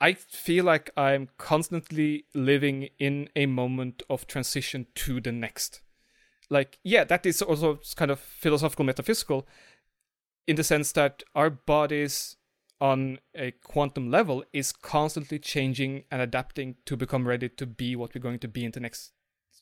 [0.00, 5.82] I feel like I'm constantly living in a moment of transition to the next.
[6.48, 9.46] Like, yeah, that is also kind of philosophical, metaphysical,
[10.46, 12.36] in the sense that our bodies
[12.80, 18.14] on a quantum level is constantly changing and adapting to become ready to be what
[18.14, 19.12] we're going to be in the next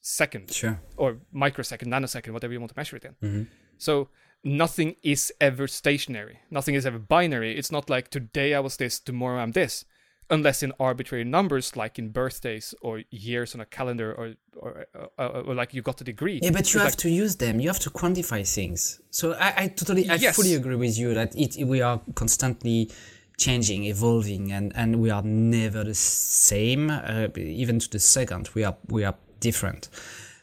[0.01, 0.80] second Sure.
[0.96, 3.14] or microsecond, nanosecond, whatever you want to measure it in.
[3.22, 3.46] Mhm.
[3.78, 4.09] So
[4.44, 6.38] nothing is ever stationary.
[6.51, 7.57] Nothing is ever binary.
[7.59, 9.84] It's not like today I was this, tomorrow I'm this,
[10.30, 14.86] unless in arbitrary numbers like in birthdays or years on a calendar or or,
[15.18, 16.40] or, or like you got a degree.
[16.42, 17.61] Yeah, but you It's have like- to use them.
[17.61, 19.01] You have to quantify things.
[19.11, 20.34] So I, I totally, I Yes.
[20.36, 22.90] fully agree with you that it we are constantly
[23.38, 26.90] changing, evolving, and and we are never the same.
[26.90, 29.89] Uh, even to the second, we are we are different.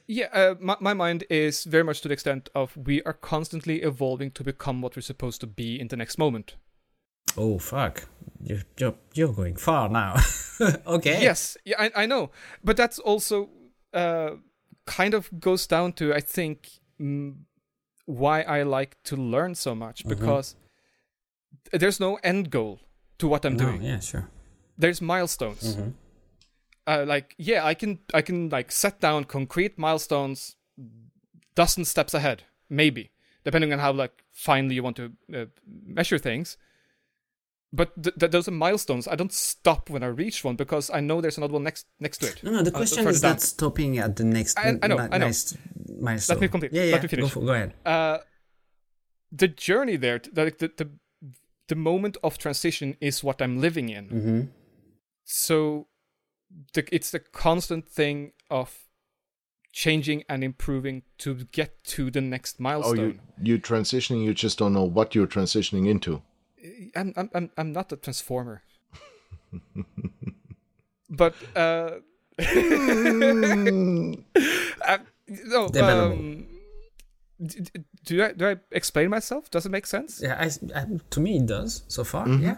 [0.07, 3.81] Yeah, uh, my, my mind is very much to the extent of we are constantly
[3.81, 6.55] evolving to become what we're supposed to be in the next moment.
[7.37, 8.07] Oh fuck!
[8.41, 10.15] You're you're, you're going far now.
[10.87, 11.21] okay.
[11.21, 12.29] Yes, yeah, I, I know,
[12.63, 13.49] but that's also
[13.93, 14.35] uh,
[14.85, 16.69] kind of goes down to I think
[17.01, 17.35] mm,
[18.05, 20.55] why I like to learn so much because
[21.71, 22.79] th- there's no end goal
[23.17, 23.81] to what I'm No, doing.
[23.81, 24.29] yeah, sure.
[24.77, 25.77] There's milestones.
[26.87, 30.55] Uh, like yeah, I can I can like set down concrete milestones,
[31.55, 33.11] dozen steps ahead, maybe
[33.43, 35.45] depending on how like finely you want to uh,
[35.85, 36.57] measure things.
[37.73, 39.07] But th- th- those are milestones.
[39.07, 42.19] I don't stop when I reach one because I know there's another one next next
[42.19, 42.43] to it.
[42.43, 42.61] No, no.
[42.61, 43.31] The Uh, question further is down.
[43.31, 44.57] not stopping at the next.
[44.57, 45.25] I- I know, ni- I know.
[45.25, 45.57] Next
[45.99, 46.35] milestone.
[46.35, 46.71] Let me complete.
[46.73, 46.93] Yeah, yeah.
[46.93, 47.23] Let me finish.
[47.25, 47.73] Go, for, go ahead.
[47.85, 48.19] uh,
[49.31, 50.89] the journey there, like the, the
[51.67, 54.05] the moment of transition is what I'm living in.
[54.09, 54.41] Mm-hmm.
[55.23, 55.87] So
[56.73, 58.79] the, it's the constant thing of
[59.73, 62.99] changing and improving to get to the next milestone.
[62.99, 63.21] Oh, milestone.
[63.41, 64.23] you you transitioning.
[64.23, 66.21] You just don't know what you're transitioning into.
[66.95, 68.61] I'm, I'm I'm I'm not a transformer.
[71.09, 71.91] but uh,
[74.81, 74.97] uh
[75.47, 76.45] no, um,
[77.43, 79.49] d- d- do I do I explain myself?
[79.49, 80.21] Does it make sense?
[80.21, 82.27] Yeah, I, I, to me it does so far.
[82.27, 82.43] Mm-hmm.
[82.43, 82.55] Yeah.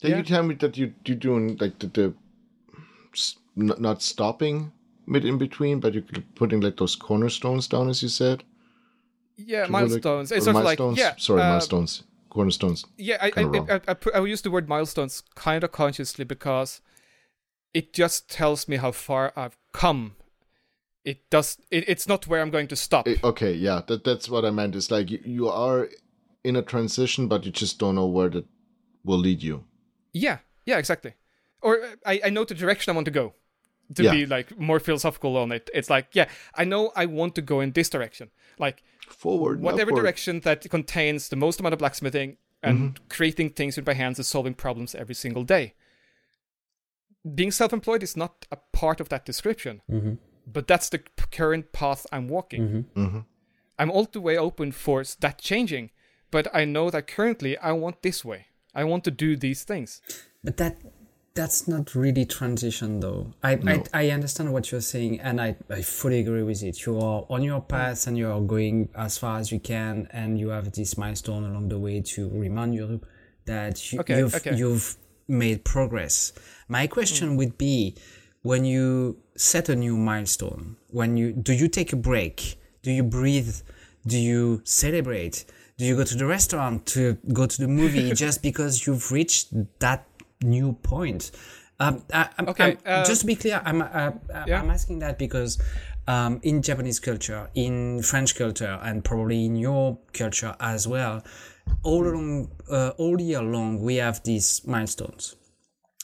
[0.00, 0.16] Then Yeah.
[0.18, 2.14] you tell me that you you doing like the, the s-
[3.56, 4.72] not, not stopping
[5.08, 6.04] mid in between, but you're
[6.34, 8.44] putting like those cornerstones down, as you said.
[9.36, 10.32] Yeah, milestones.
[10.32, 11.14] or It's sort of like yeah.
[11.16, 12.84] Sorry, uh, milestones, cornerstones.
[12.96, 16.80] Yeah, I I, I, I, put, I use the word milestones kind of consciously because
[17.72, 20.16] it just tells me how far I've come.
[21.04, 21.58] It does.
[21.70, 23.08] It, it's not where I'm going to stop.
[23.08, 24.74] Eh, okay, yeah, that that's what I meant.
[24.76, 25.88] It's like you, you are
[26.44, 28.46] in a transition, but you just don't know where that
[29.04, 29.64] will lead you.
[30.12, 31.14] Yeah, yeah, exactly.
[31.62, 33.34] Or uh, I, I know the direction I want to go.
[33.94, 34.10] To Yeah.
[34.12, 37.60] be like more philosophical on it, it's like yeah, I know I want to go
[37.60, 38.30] in this direction.
[38.58, 40.02] Like Forward, whatever upward.
[40.02, 43.04] direction that contains the most amount of blacksmithing and Mm-hmm.
[43.08, 45.72] creating things with my hands and solving problems every single day.
[47.34, 50.14] Being self-employed is not a part of that description, Mm-hmm.
[50.46, 51.00] but that's the
[51.30, 52.84] current path I'm walking.
[52.94, 53.24] Mhm.
[53.78, 55.90] I'm all the way open for that changing,
[56.30, 58.46] but I know that currently I want this way.
[58.74, 60.02] I want to do these things.
[60.44, 60.76] But that
[61.38, 63.32] that's not really transition though.
[63.44, 66.84] I, I I understand what you're saying and I, I fully agree with it.
[66.84, 70.40] You are on your path and you are going as far as you can and
[70.40, 73.00] you have this milestone along the way to remind you
[73.44, 74.56] that you, Okay, you've okay.
[74.56, 74.96] you've
[75.28, 76.32] made progress.
[76.66, 77.36] My question hmm.
[77.36, 77.94] would be
[78.42, 82.58] when you set a new milestone, when you do you take a break?
[82.82, 83.54] Do you breathe?
[84.04, 85.44] Do you celebrate?
[85.76, 89.54] Do you go to the restaurant to go to the movie just because you've reached
[89.78, 90.07] that
[90.42, 91.30] new point?
[91.80, 94.10] Um, I, I'm, Okay, I'm- uh, just to be clear, I'm uh, uh,
[94.46, 94.60] yeah.
[94.60, 95.58] I'm asking that because
[96.08, 101.22] um, in Japanese culture, in French culture, and probably in your culture as well,
[101.82, 105.36] all along, uh, all year long, we have these milestones.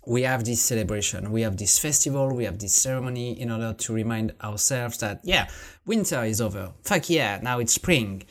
[0.07, 3.93] We have this celebration, we have this festival, we have this ceremony in order to
[3.95, 5.49] remind ourselves that, yeah,
[5.87, 6.73] winter is over.
[6.85, 8.25] Fuck yeah, now it's spring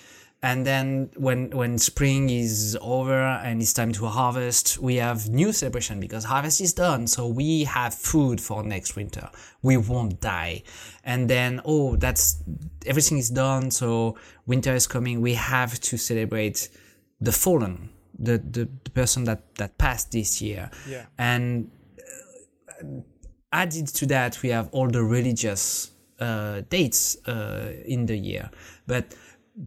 [0.44, 5.54] and then when when spring is over and it's time to harvest we have new
[5.54, 7.08] celebration because harvest is done.
[7.08, 9.30] So we have food for next winter.
[9.62, 10.64] We won't die.
[11.06, 12.44] And then oh that's
[12.86, 13.72] everything is done.
[13.72, 15.22] So winter is coming.
[15.22, 16.70] We have to celebrate
[17.22, 17.90] the fallen
[18.20, 20.70] the the, the person that that passed this year.
[20.88, 21.06] Yeah.
[21.18, 21.72] and
[22.68, 22.86] uh,
[23.54, 28.50] added to that we have all the religious uh, dates uh, in the year.
[28.88, 29.16] But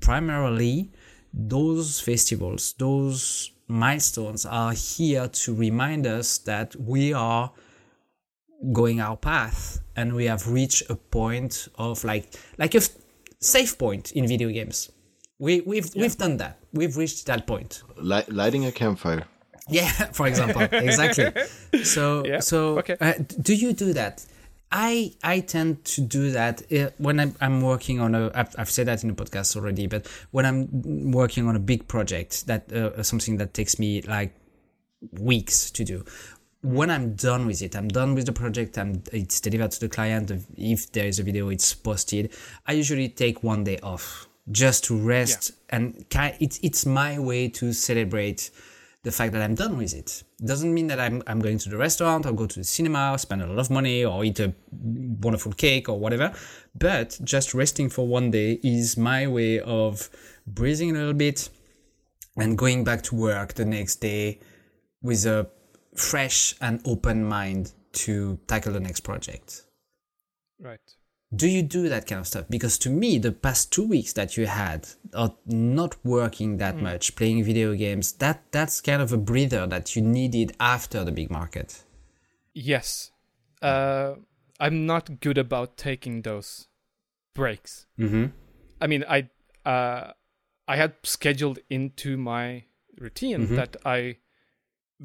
[0.00, 0.90] primarily
[1.32, 7.52] those festivals those milestones are here to remind us that we are
[8.72, 12.26] going our path and we have reached a point of like
[12.58, 12.88] like a f-
[13.40, 14.90] safe point in video games
[15.38, 19.24] we we've we've done that we've reached that point Li- lighting a campfire.
[19.68, 21.26] yeah, for example, exactly.
[21.82, 22.96] So, Yeah, so okay.
[23.00, 24.24] uh, do you do that?
[24.70, 28.30] I I tend to do that uh, when I'm, I'm working on a.
[28.34, 31.86] I've, I've said that in the podcast already, but when I'm working on a big
[31.86, 34.34] project that uh, something that takes me like
[35.12, 36.04] weeks to do.
[36.62, 38.76] When I'm done with it, I'm done with the project.
[38.76, 40.32] I'm it's delivered to the client.
[40.56, 42.32] If there is a video, it's posted.
[42.66, 47.72] I usually take one day off just to rest, and it's it's my way to
[47.72, 48.50] celebrate
[49.06, 50.24] the fact that I'm done with it.
[50.44, 53.40] Doesn't mean that I'm I'm going to the restaurant or go to the cinema, spend
[53.40, 56.32] a lot of money, or eat a wonderful cake or whatever.
[56.74, 60.10] But just resting for one day is my way of
[60.44, 61.48] breathing a little bit
[62.36, 64.40] and going back to work the next day
[65.00, 65.48] with a
[65.94, 69.62] fresh and open mind to tackle the next project.
[70.58, 70.95] Right.
[71.36, 72.46] Do you do that kind of stuff?
[72.48, 77.14] Because to me, the past two weeks that you had are not working that much,
[77.16, 81.30] playing video games, that that's kind of a breather that you needed after the big
[81.30, 81.84] market.
[82.54, 83.10] Yes.
[83.60, 84.14] Uh,
[84.58, 86.68] I'm not good about taking those
[87.34, 87.86] breaks.
[87.98, 88.26] Mm-hmm.
[88.80, 89.28] I mean, I
[89.68, 90.12] uh,
[90.68, 92.64] I had scheduled into my
[92.98, 93.56] routine Mhm.
[93.56, 94.18] that I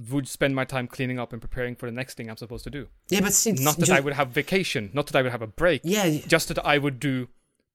[0.09, 2.69] would spend my time cleaning up and preparing for the next thing I'm supposed to
[2.69, 2.87] do.
[3.09, 5.47] Yeah, but since not that I would have vacation, not that I would have a
[5.47, 7.27] break, Yeah, y- just that I would do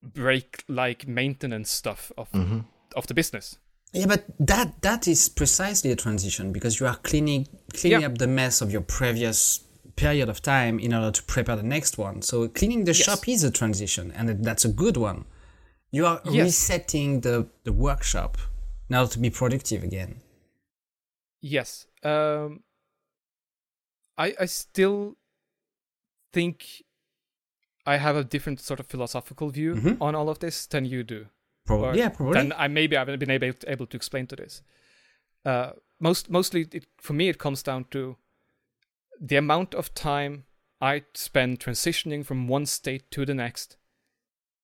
[0.03, 2.61] break like maintenance stuff of mm-hmm.
[2.95, 3.59] of the business.
[3.93, 8.07] yeah, but that that is precisely a transition because you are cleaning cleaning Yeah.
[8.09, 9.61] up the mess of your previous
[9.97, 12.23] period of time in order to prepare the next one.
[12.23, 13.05] So cleaning the Yes.
[13.05, 15.25] shop is a transition, and that's a good one.
[15.91, 16.45] You are Yes.
[16.45, 18.39] resetting the the workshop
[18.89, 20.21] now to be productive again.
[21.41, 21.87] Yes.
[22.11, 22.63] Um
[24.25, 25.17] I I still
[26.33, 26.57] think
[27.87, 29.97] I have a different sort of philosophical view Mhm.
[30.01, 31.27] on all of this than you do.
[31.67, 32.35] Probably, yeah, probably.
[32.35, 34.63] Then I maybe I haven't been able able to explain to this.
[35.45, 38.17] Uh, most mostly, it, for me, it comes down to
[39.29, 40.45] the amount of time
[40.81, 43.79] I spend transitioning from one state to the next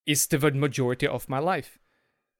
[0.06, 1.78] is the majority of my life.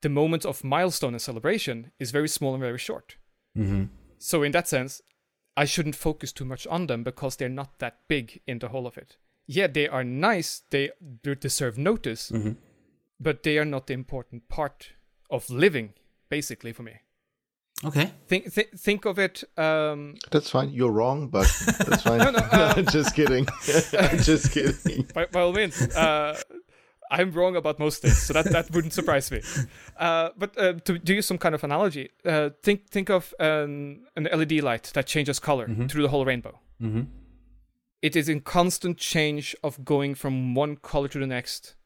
[0.03, 3.17] The moment of milestone and celebration is very small and very short.
[3.57, 3.85] mm-hmm.
[4.23, 5.03] So in that sense,
[5.57, 8.87] I shouldn't focus too much on them because they're not that big in the whole
[8.87, 9.17] of it.
[9.47, 10.63] Yeah, they are nice.
[10.71, 10.91] They
[11.41, 12.53] deserve notice Mm-hmm.
[13.21, 14.93] but they are not the important part
[15.31, 15.93] of living
[16.29, 16.93] basically for me
[17.85, 18.11] Okay.
[18.29, 20.71] think th- think of it um That's fine.
[20.71, 21.47] You're wrong, but
[21.89, 22.19] that's fine.
[22.25, 23.47] No, no, um, just kidding.
[24.29, 25.07] just kidding.
[25.15, 26.39] by, by all means uh
[27.17, 29.41] i'm wrong about most things so that that wouldn't surprise me
[30.07, 34.25] uh but uh, to, do some kind of analogy uh think think of an, an
[34.41, 37.03] led light that changes color through the whole rainbow Mm-hmm.
[38.09, 41.77] it is in constant change of going from one color to the next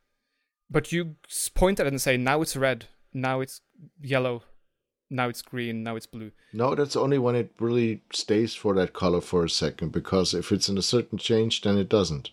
[0.71, 1.17] but you
[1.55, 3.61] point at it and say now it's red now it's
[4.01, 4.43] yellow
[5.11, 8.93] now it's green now it's blue No, that's only when it really stays for that
[8.93, 12.31] color for a second, because if it's in a certain change, then it doesn't.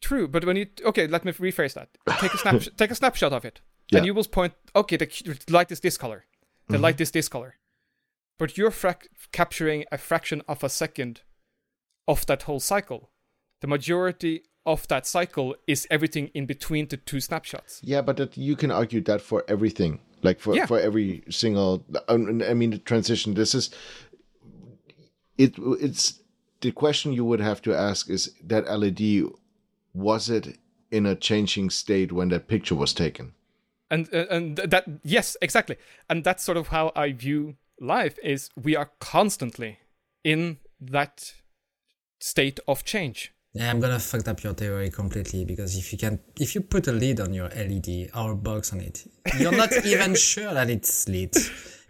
[0.00, 1.88] True, but when you okay, let me rephrase that.
[2.20, 3.98] Take a snap, take a snapshot of it, Yeah.
[3.98, 4.54] and you will point.
[4.74, 5.08] Okay, the
[5.50, 6.24] light is this color,
[6.68, 6.82] the Mm-hmm.
[6.84, 7.56] light is this color,
[8.38, 11.20] but you're frac- capturing a fraction of a second
[12.08, 13.10] of that whole cycle.
[13.60, 17.80] The majority of that cycle is everything in between the two snapshots.
[17.84, 20.66] Yeah, but that you can argue that for everything, like for Yeah.
[20.66, 21.84] for every single.
[22.08, 23.34] I mean, I mean, the transition.
[23.34, 23.70] This is
[25.36, 25.54] it.
[25.58, 26.20] It's
[26.60, 29.24] the question you would have to ask is that LED
[29.94, 30.58] was it
[30.90, 33.32] in a changing state when that picture was taken?
[33.92, 35.76] and uh, and and that yes exactly
[36.08, 39.78] and that's sort of how i view life is we are constantly
[40.22, 41.34] in that
[42.20, 46.20] state of change Yeah, I'm gonna fuck up your theory completely because if you can,
[46.38, 49.02] if you put a lid on your LED or a box on it,
[49.40, 51.34] you're not even sure that it's lit.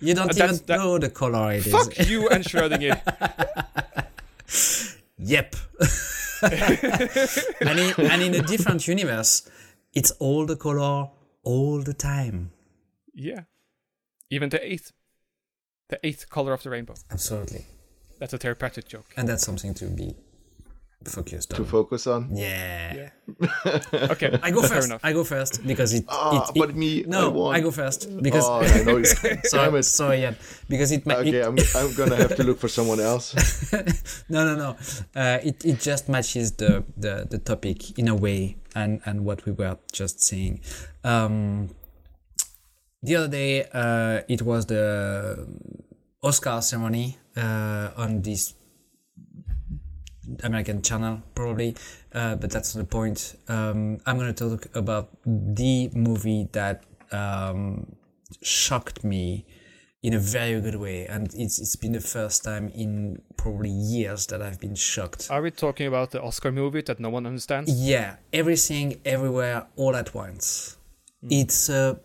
[0.01, 1.73] You don't That's- even that- know the color it is.
[1.73, 2.97] Fuck you and Schrödinger.
[5.23, 5.57] Yep.
[6.43, 9.49] and, in, and in a different universe,
[9.93, 11.11] it's all the color
[11.43, 12.53] all the time.
[13.15, 13.43] yeah.
[14.31, 14.93] Even the eighth.
[15.89, 16.95] The eighth color of the rainbow.
[17.11, 17.67] Absolutely.
[18.21, 19.07] That's a Pratchett joke.
[19.17, 20.15] And that's something to be
[21.09, 22.29] focused To focus on.
[22.37, 22.95] Yeah.
[22.95, 23.11] yeah.
[24.13, 24.39] Okay.
[24.43, 24.89] I go fair first.
[24.89, 25.01] enough.
[25.03, 26.05] I go first because it.
[26.09, 27.55] Ah, it, it but me, I no, won.
[27.57, 28.45] I, go first because.
[28.47, 29.05] Oh, I know you.
[29.23, 29.83] Damn sorry, it.
[29.85, 30.35] sorry, yeah,
[30.69, 31.07] because it.
[31.07, 33.35] ma- Okay, it I'm, I'm gonna have to look for someone else.
[34.29, 34.77] no, no, no.
[35.15, 39.47] Uh, it it just matches the, the the topic in a way, and and what
[39.47, 40.61] we were just saying.
[41.05, 41.71] Um,
[43.03, 45.49] the other day, uh, it was the
[46.23, 48.53] Oscar ceremony uh, on this
[50.43, 51.77] American channel, probably,
[52.13, 53.37] uh, but that's not the point.
[53.49, 57.97] Um, I'm going to talk about the movie that um,
[58.43, 59.47] shocked me
[60.03, 64.27] in a very good way, and it's it's been the first time in probably years
[64.29, 65.29] that I've been shocked.
[65.31, 67.71] Are we talking about the Oscar movie that no one understands?
[67.71, 70.79] Yeah, everything, everywhere, all at once.
[71.29, 72.01] It's a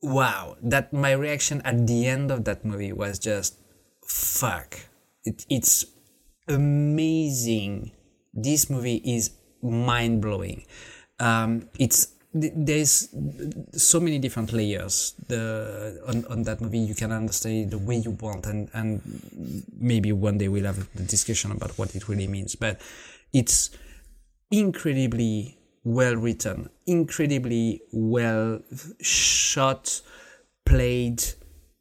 [0.00, 0.56] wow.
[0.62, 3.58] That my reaction at the end of that movie was just
[4.06, 4.78] fuck.
[5.24, 5.86] It, it's
[6.48, 7.92] amazing.
[8.32, 9.30] This movie is
[9.62, 10.64] mind blowing.
[11.18, 13.14] Um, it's there's
[13.72, 17.94] so many different layers the on, on that movie you can understand it the way
[17.94, 19.00] you want and and
[19.78, 22.80] maybe one day we'll have the discussion about what it really means but
[23.32, 23.70] it's
[24.50, 28.60] incredibly well written, incredibly well
[29.00, 30.00] shot,
[30.64, 31.22] played,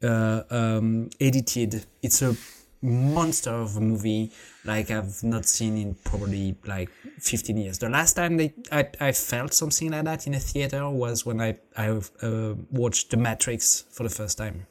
[0.03, 1.85] uh, um, edited.
[2.01, 2.35] It's a
[2.83, 4.31] monster of a movie
[4.65, 7.79] like I've not seen in probably like 15 years.
[7.79, 11.41] The last time they, I, I felt something like that in a theater was when
[11.41, 14.67] I, I uh, watched The Matrix for the first time.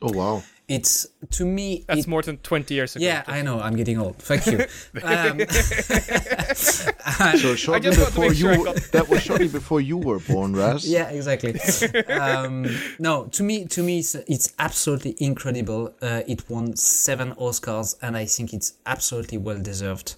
[0.00, 0.44] Oh wow!
[0.68, 3.04] It's to me, That's it- more than 20 years ago.
[3.04, 3.58] yeah, I know.
[3.58, 4.16] I'm getting old.
[4.18, 4.58] thank you.
[5.02, 5.38] um,
[7.38, 9.96] So shortly just want to before sure I you, got- that was shortly before you
[9.96, 10.88] were born, Raz.
[10.88, 11.58] yeah, exactly.
[12.12, 12.66] um,
[12.98, 15.94] no, to me, to me, it's, it's absolutely incredible.
[16.02, 20.16] Uh, it won seven Oscars, and I think it's absolutely well deserved.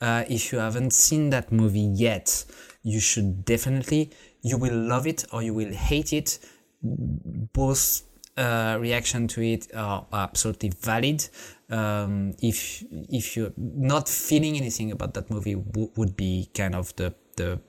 [0.00, 2.44] Uh, if you haven't seen that movie yet,
[2.82, 4.10] you should definitely.
[4.42, 6.38] You will love it or you will hate it.
[6.82, 8.02] Both
[8.36, 11.28] uh, reaction to it are absolutely valid.
[11.70, 16.94] Um, if if you're not feeling anything about that movie, w- would be kind of
[16.96, 17.60] the the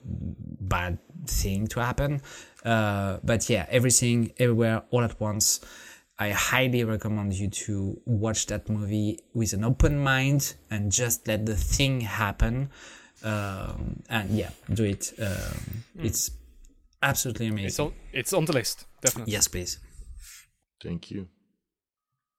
[0.60, 2.20] bad thing to happen.
[2.64, 5.60] Uh, but yeah, everything, everywhere, all at once.
[6.16, 11.44] I highly recommend you to watch that movie with an open mind and just let
[11.44, 12.70] the thing happen.
[13.24, 15.12] Um, and yeah, do it.
[15.20, 16.30] Um, It's
[17.02, 17.66] absolutely amazing.
[17.66, 19.32] It's on, it's on the list, definitely.
[19.32, 19.78] yes, please.
[20.84, 21.26] Thank you.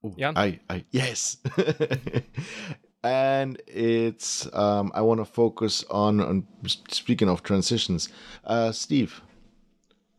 [0.04, 0.38] Oh, Jan?
[0.38, 1.38] I, I, yes.
[3.04, 6.48] and it's, um, I want to focus on, on,
[6.90, 8.10] speaking of transitions,
[8.46, 9.22] uh, Steve,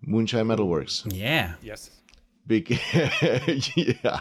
[0.02, 1.04] Moonshine Metalworks.
[1.14, 1.54] Yeah.
[1.62, 1.90] Yes.
[2.48, 2.68] Big,
[3.74, 4.20] yeah.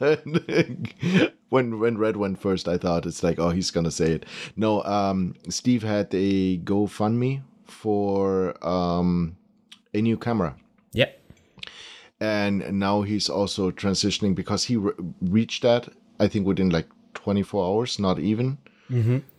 [1.50, 4.26] when when Red went first, I thought it's like, oh, he's gonna say it.
[4.56, 9.36] No, um, Steve had a GoFundMe for um
[9.94, 10.63] a new camera, Yeah.
[12.24, 12.54] And
[12.86, 14.92] now he's also transitioning because he re-
[15.36, 15.88] reached that
[16.24, 18.58] I think within like 24 hours, not even,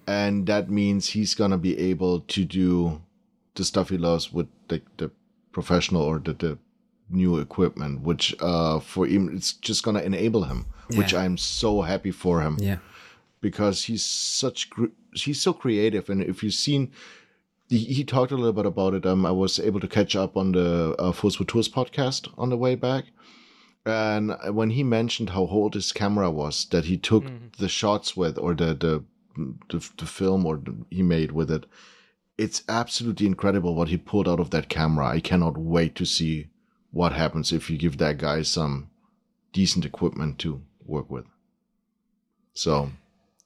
[0.07, 3.01] and that means he's gonna be able to do
[3.55, 5.09] the stuff he loves with like the
[5.51, 6.57] professional or the, the
[7.09, 10.65] new equipment, which uh for him it's just gonna enable him,
[10.97, 12.57] which I'm so happy for him.
[12.59, 12.79] Yeah.
[13.41, 14.03] because he's
[14.41, 16.91] such gr- he's so creative and if you've seen
[17.69, 20.37] he, he talked a little bit about it um i was able to catch up
[20.37, 23.05] on the uh, Force for tours podcast on the way back
[23.85, 27.23] and when he mentioned how old his camera was that he took
[27.59, 29.03] the shots with or the the
[29.69, 31.65] the, the film or the, he made with it
[32.37, 36.47] it's absolutely incredible what he pulled out of that camera i cannot wait to see
[36.91, 38.89] what happens if you give that guy some
[39.53, 41.25] decent equipment to work with
[42.53, 42.89] so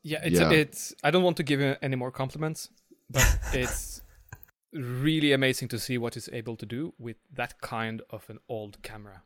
[0.03, 0.51] Yeah, it's Yeah.
[0.51, 0.93] it's.
[1.03, 2.69] I don't want to give him any more compliments,
[3.09, 3.98] but it's
[4.73, 8.81] really amazing to see what he's able to do with that kind of an old
[8.83, 9.23] camera.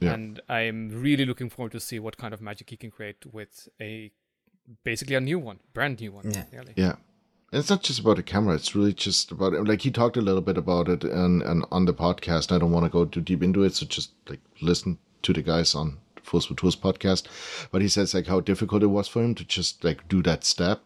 [0.00, 0.14] Yeah.
[0.14, 3.68] And I'm really looking forward to see what kind of magic he can create with
[3.80, 4.10] a
[4.82, 6.30] basically a new one, brand new one.
[6.30, 6.44] Yeah.
[6.52, 6.72] Really.
[6.76, 6.96] Yeah.
[7.52, 8.54] And it's not just about the camera.
[8.54, 11.84] It's really just about like he talked a little bit about it and and on
[11.84, 12.50] the podcast.
[12.50, 15.42] I don't want to go too deep into it, so just like listen to the
[15.42, 17.26] guys on Force for Tours podcast.
[17.70, 20.42] But he says like how difficult it was for him to just like do that
[20.44, 20.82] step.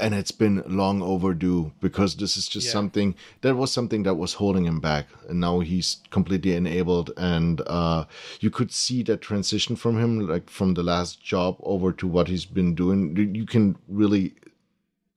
[0.00, 2.72] And it's been long overdue because this is just Yeah.
[2.72, 7.60] something that was something that was holding him back and now he's completely enabled and
[7.66, 8.04] uh
[8.40, 12.28] you could see that transition from him like from the last job over to what
[12.28, 14.34] he's been doing You- you can really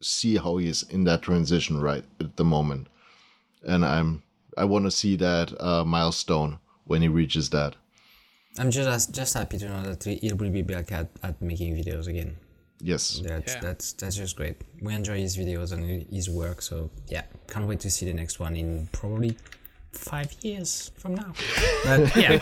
[0.02, 2.88] see how he is in that transition right at the moment
[3.64, 4.22] and i'm
[4.58, 7.76] i want to see that uh milestone when he reaches that
[8.60, 12.08] I'm just just happy to know that he will be back at, at making videos
[12.08, 12.38] again.
[12.82, 13.60] Yes That's Yeah.
[13.62, 14.56] that's that's just great.
[14.82, 18.40] We enjoy his videos and his work, so yeah, can't wait to see the next
[18.40, 19.36] one in probably
[19.92, 21.34] five years from now.
[21.86, 22.38] But yeah,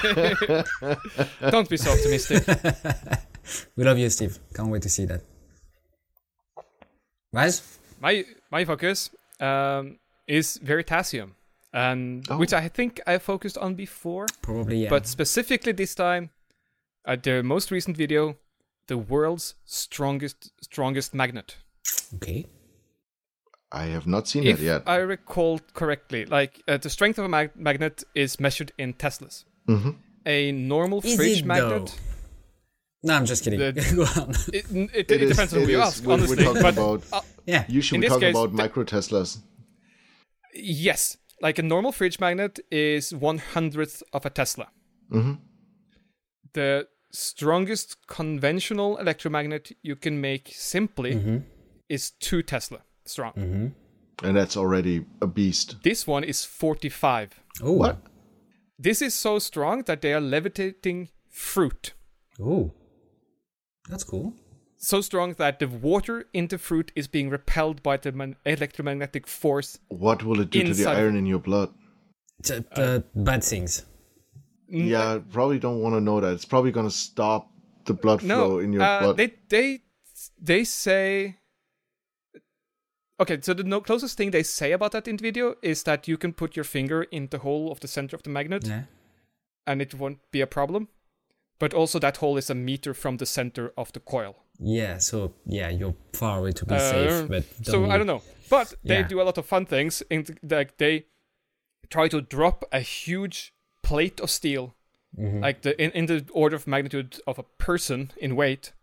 [1.52, 2.44] Don't be so optimistic.
[3.78, 4.38] we love you, Steve.
[4.53, 5.22] Can't wait to see that.
[7.34, 7.62] Guys,
[8.02, 9.10] my my focus
[9.40, 11.32] um, is Veritasium,
[11.74, 12.38] and Oh.
[12.38, 14.90] which I think I focused on before, probably yeah.
[14.90, 16.30] but specifically this time,
[17.06, 18.38] at their most recent video,
[18.88, 21.57] the world's strongest strongest magnet.
[22.16, 22.45] okay,
[23.72, 27.26] i have not seen if it yet I recall correctly, like uh, the strength of
[27.26, 29.44] a mag- magnet is measured in teslas.
[29.68, 29.91] hmm
[30.26, 31.86] A normal Is fridge it magnet.
[31.88, 33.07] though?
[33.07, 33.60] no, I'm just kidding.
[33.60, 34.30] The- Go on.
[34.57, 36.44] It, it, it, It is- depends on it who you ask, We're- we're honestly.
[36.45, 39.38] talking but about- uh, yeah, usually in we this talk case, about the- micro teslas
[40.88, 44.68] yes, like a normal fridge magnet is one hundredth of a Tesla.
[45.12, 45.34] hmm
[46.53, 51.38] the strongest conventional electromagnet you can make simply Mm-hmm.
[51.90, 53.34] is 2 Tesla strong.
[54.24, 57.40] and that's already a beast This one is 45.
[57.64, 57.98] Oh, What?
[58.78, 61.94] This is so strong that they are levitating fruit.
[62.40, 62.72] Oh,
[63.90, 64.34] that's cool.
[64.78, 69.28] So strong that the water in the fruit is being repelled by the man- electromagnetic
[69.28, 69.80] force.
[69.88, 71.70] What will it do to the iron in your blood?
[72.44, 73.86] T- uh, bad things.
[74.70, 76.34] Yeah, probably don't want to know that.
[76.34, 77.52] It's probably going to stop
[77.86, 79.18] the blood flow No, in your uh, blood.
[79.18, 79.82] they they
[80.42, 81.38] they say.
[83.20, 86.08] Okay, so the no closest thing they say about that in the video is that
[86.08, 88.66] you can put your finger in the hole of the center of the magnet.
[88.68, 88.84] Yeah.
[89.68, 90.90] and it won't be a problem.
[91.58, 94.36] But also, that hole is a meter from the center of the coil.
[94.60, 94.98] Yeah.
[95.00, 98.22] So yeah, you're far away to be Uh, safe, but so I don't know.
[98.50, 99.08] But they Yeah.
[99.08, 100.04] do a lot of fun things.
[100.10, 101.06] In th- like they
[101.90, 103.54] try to drop a huge
[103.88, 104.74] plate of steel,
[105.18, 105.40] Mm-hmm.
[105.48, 108.74] like the in, in the order of magnitude of a person in weight,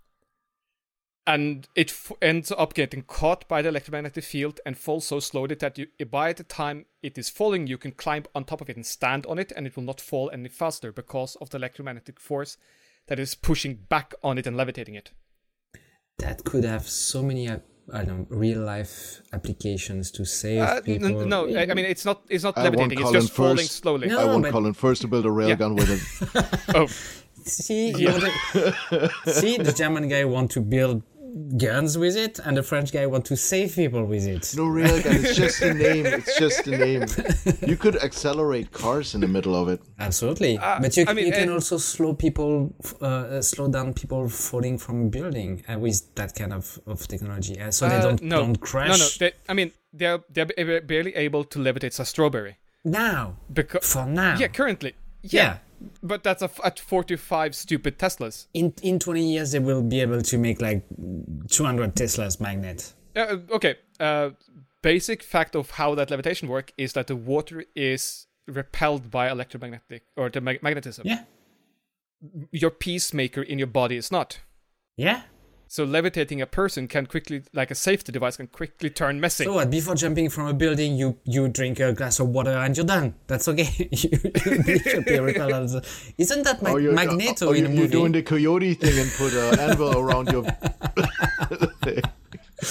[1.27, 5.55] and it f- ends up getting caught by the electromagnetic field and falls so slowly
[5.57, 8.77] that you, by the time it is falling, you can climb on top of it
[8.77, 12.19] and stand on it, and it will not fall any faster because of the electromagnetic
[12.19, 12.57] force
[13.09, 15.11] that is pushing back on it and levitating it.
[16.19, 17.59] That could have so many, uh,
[17.93, 21.27] I don't know, real life applications to save Uh, n- people.
[21.27, 22.23] no, I, I mean it's not.
[22.29, 22.93] It's not I levitating.
[22.93, 24.09] It's Colin just falling slowly.
[24.09, 24.19] No.
[24.21, 26.75] I want but- Colin first to build a railgun with it.
[26.77, 26.87] Oh,
[27.45, 28.23] See, you want
[28.53, 29.11] to-
[29.41, 31.03] see, the German guy want to build
[31.57, 34.55] guns with it, and the French guy want to save people with it.
[34.57, 35.25] No railgun.
[35.25, 36.07] It's just a name.
[36.07, 37.05] It's just a name.
[37.67, 39.81] You could accelerate cars in the middle of it.
[39.99, 43.95] Absolutely, but you, I mean, you can uh, also slow people, uh, uh, slow down
[43.95, 47.97] people falling from a building uh, with that kind of, of technology, uh, so they
[47.97, 48.89] uh, don't no, don't crash.
[48.89, 49.09] No, no.
[49.19, 54.37] They, I mean they're they're barely able to levitate a strawberry now, because for now,
[54.39, 55.43] yeah, currently yeah.
[55.43, 55.57] yeah.
[56.03, 58.47] But that's a at 45 stupid Teslas.
[58.55, 60.85] In in twenty years, they will be able to make like
[61.51, 62.93] two hundred Teslas magnet.
[63.17, 63.77] Uh, okay.
[64.01, 64.31] Uh,
[64.83, 70.03] basic fact of how that levitation work is that the water is repelled by electromagnetic
[70.17, 71.07] or the mag- magnetism.
[71.07, 71.25] Yeah,
[72.51, 74.41] Your peacemaker in your body is not.
[74.97, 75.23] yeah.
[75.73, 79.45] So levitating a person can quickly, like a safety device, can quickly turn messy.
[79.45, 79.71] So what?
[79.71, 83.15] Before jumping from a building, you you drink a glass of water and you're done.
[83.27, 83.71] That's okay.
[83.91, 84.21] you, you.
[86.19, 88.99] Isn't that mag- Oh, you're, Magneto oh, in you're, a you're doing the coyote thing
[88.99, 90.45] and put an anvil around your.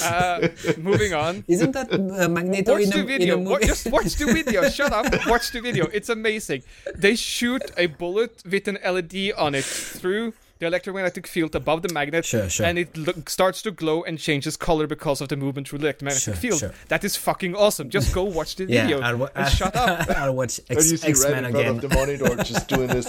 [0.06, 0.48] Uh,
[0.78, 1.44] moving on.
[1.50, 3.38] Isn't that uh, Magneto Watch in a, the in a video.
[3.38, 3.66] movie?
[3.66, 4.70] Just watch the video.
[4.70, 5.06] Shut up.
[5.28, 5.88] Watch the video.
[5.92, 6.64] It's amazing.
[6.96, 10.32] They shoot a bullet with an LED on it through
[10.62, 12.66] the electromagnetic field above the magnet, Sure, sure.
[12.68, 15.86] and it lo- starts to glow and changes color because of the movement through the
[15.88, 16.60] electromagnetic Sure, field.
[16.60, 16.74] sure.
[16.88, 17.90] That is fucking awesome.
[17.90, 20.08] Just go watch the yeah, video I'll, wa- and shut up.
[20.18, 21.76] I'll watch And you X, see X red Men in front again.
[21.76, 23.08] of the monitor just doing this.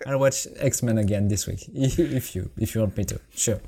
[0.06, 3.20] I'll watch X Men again this week if you if you want me to.
[3.34, 3.60] Sure.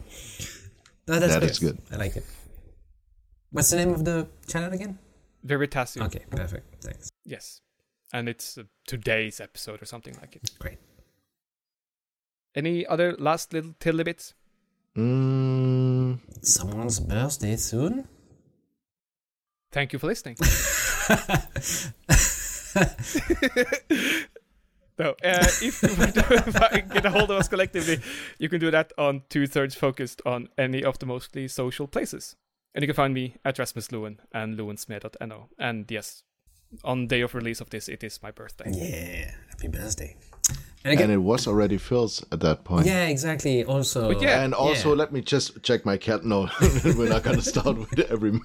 [1.09, 1.51] No, that's That good.
[1.51, 1.79] is good.
[1.91, 2.25] I like it.
[3.51, 4.99] What's the name of the channel again?
[5.47, 6.05] Veritasium.
[6.07, 6.67] Okay, perfect.
[6.85, 7.09] Thanks.
[7.25, 7.63] Yes,
[8.13, 10.51] and it's uh, today's episode or something like it.
[10.59, 10.77] Great.
[12.59, 14.35] Any other last little tidbits?
[14.97, 18.09] Mm, Someone's birthday soon.
[19.71, 20.37] Thank you for listening.
[24.99, 28.01] No, uh, if you want to get a hold of us collectively,
[28.41, 32.35] you can do that on two thirds focused on any of the mostly social places.
[32.75, 35.51] And you can find me at Rasmus Loen and loensmed.no.
[35.57, 36.25] And yes,
[36.83, 38.73] on day of release of this, it is my birthday.
[38.73, 40.17] Yeah, happy birthday.
[40.85, 42.87] And, again, and it was already Phil's at that point.
[42.87, 43.65] Yeah, exactly.
[43.65, 44.95] Also, but yeah, and also yeah.
[44.97, 46.25] let me just check my cat.
[46.25, 46.49] No,
[46.85, 48.41] we're not gonna start with every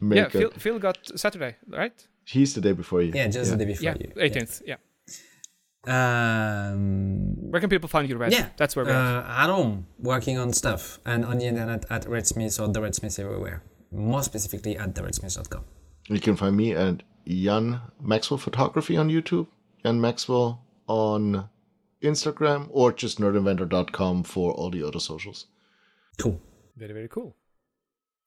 [0.00, 0.34] makeup.
[0.34, 1.94] Yeah, Phil, Phil got Saturday, right?
[2.24, 3.12] He's the day before you.
[3.14, 3.56] Yeah, just yeah.
[3.56, 4.12] the day before yeah, you.
[4.16, 4.62] 18th.
[4.66, 4.76] Yeah.
[5.84, 8.32] Um, where can people find you, Red?
[8.32, 9.50] Yeah, that's where we're uh, at.
[9.50, 13.18] home, working on stuff, and on the internet at Red Smith or the Red Smith
[13.18, 13.62] everywhere.
[13.90, 15.64] More specifically at theredsmith.com.
[16.08, 19.48] You can find me at Jan Maxwell Photography on YouTube,
[19.84, 21.48] Jan Maxwell on
[22.02, 25.46] Instagram, or just nerdinventor.com for all the other socials.
[26.18, 26.40] Cool.
[26.76, 27.36] Very, very cool.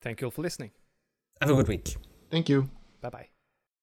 [0.02, 0.72] Thank you all for listening.
[1.42, 1.96] Have a good week.
[2.30, 2.70] Thank you.
[3.02, 3.35] Bye bye.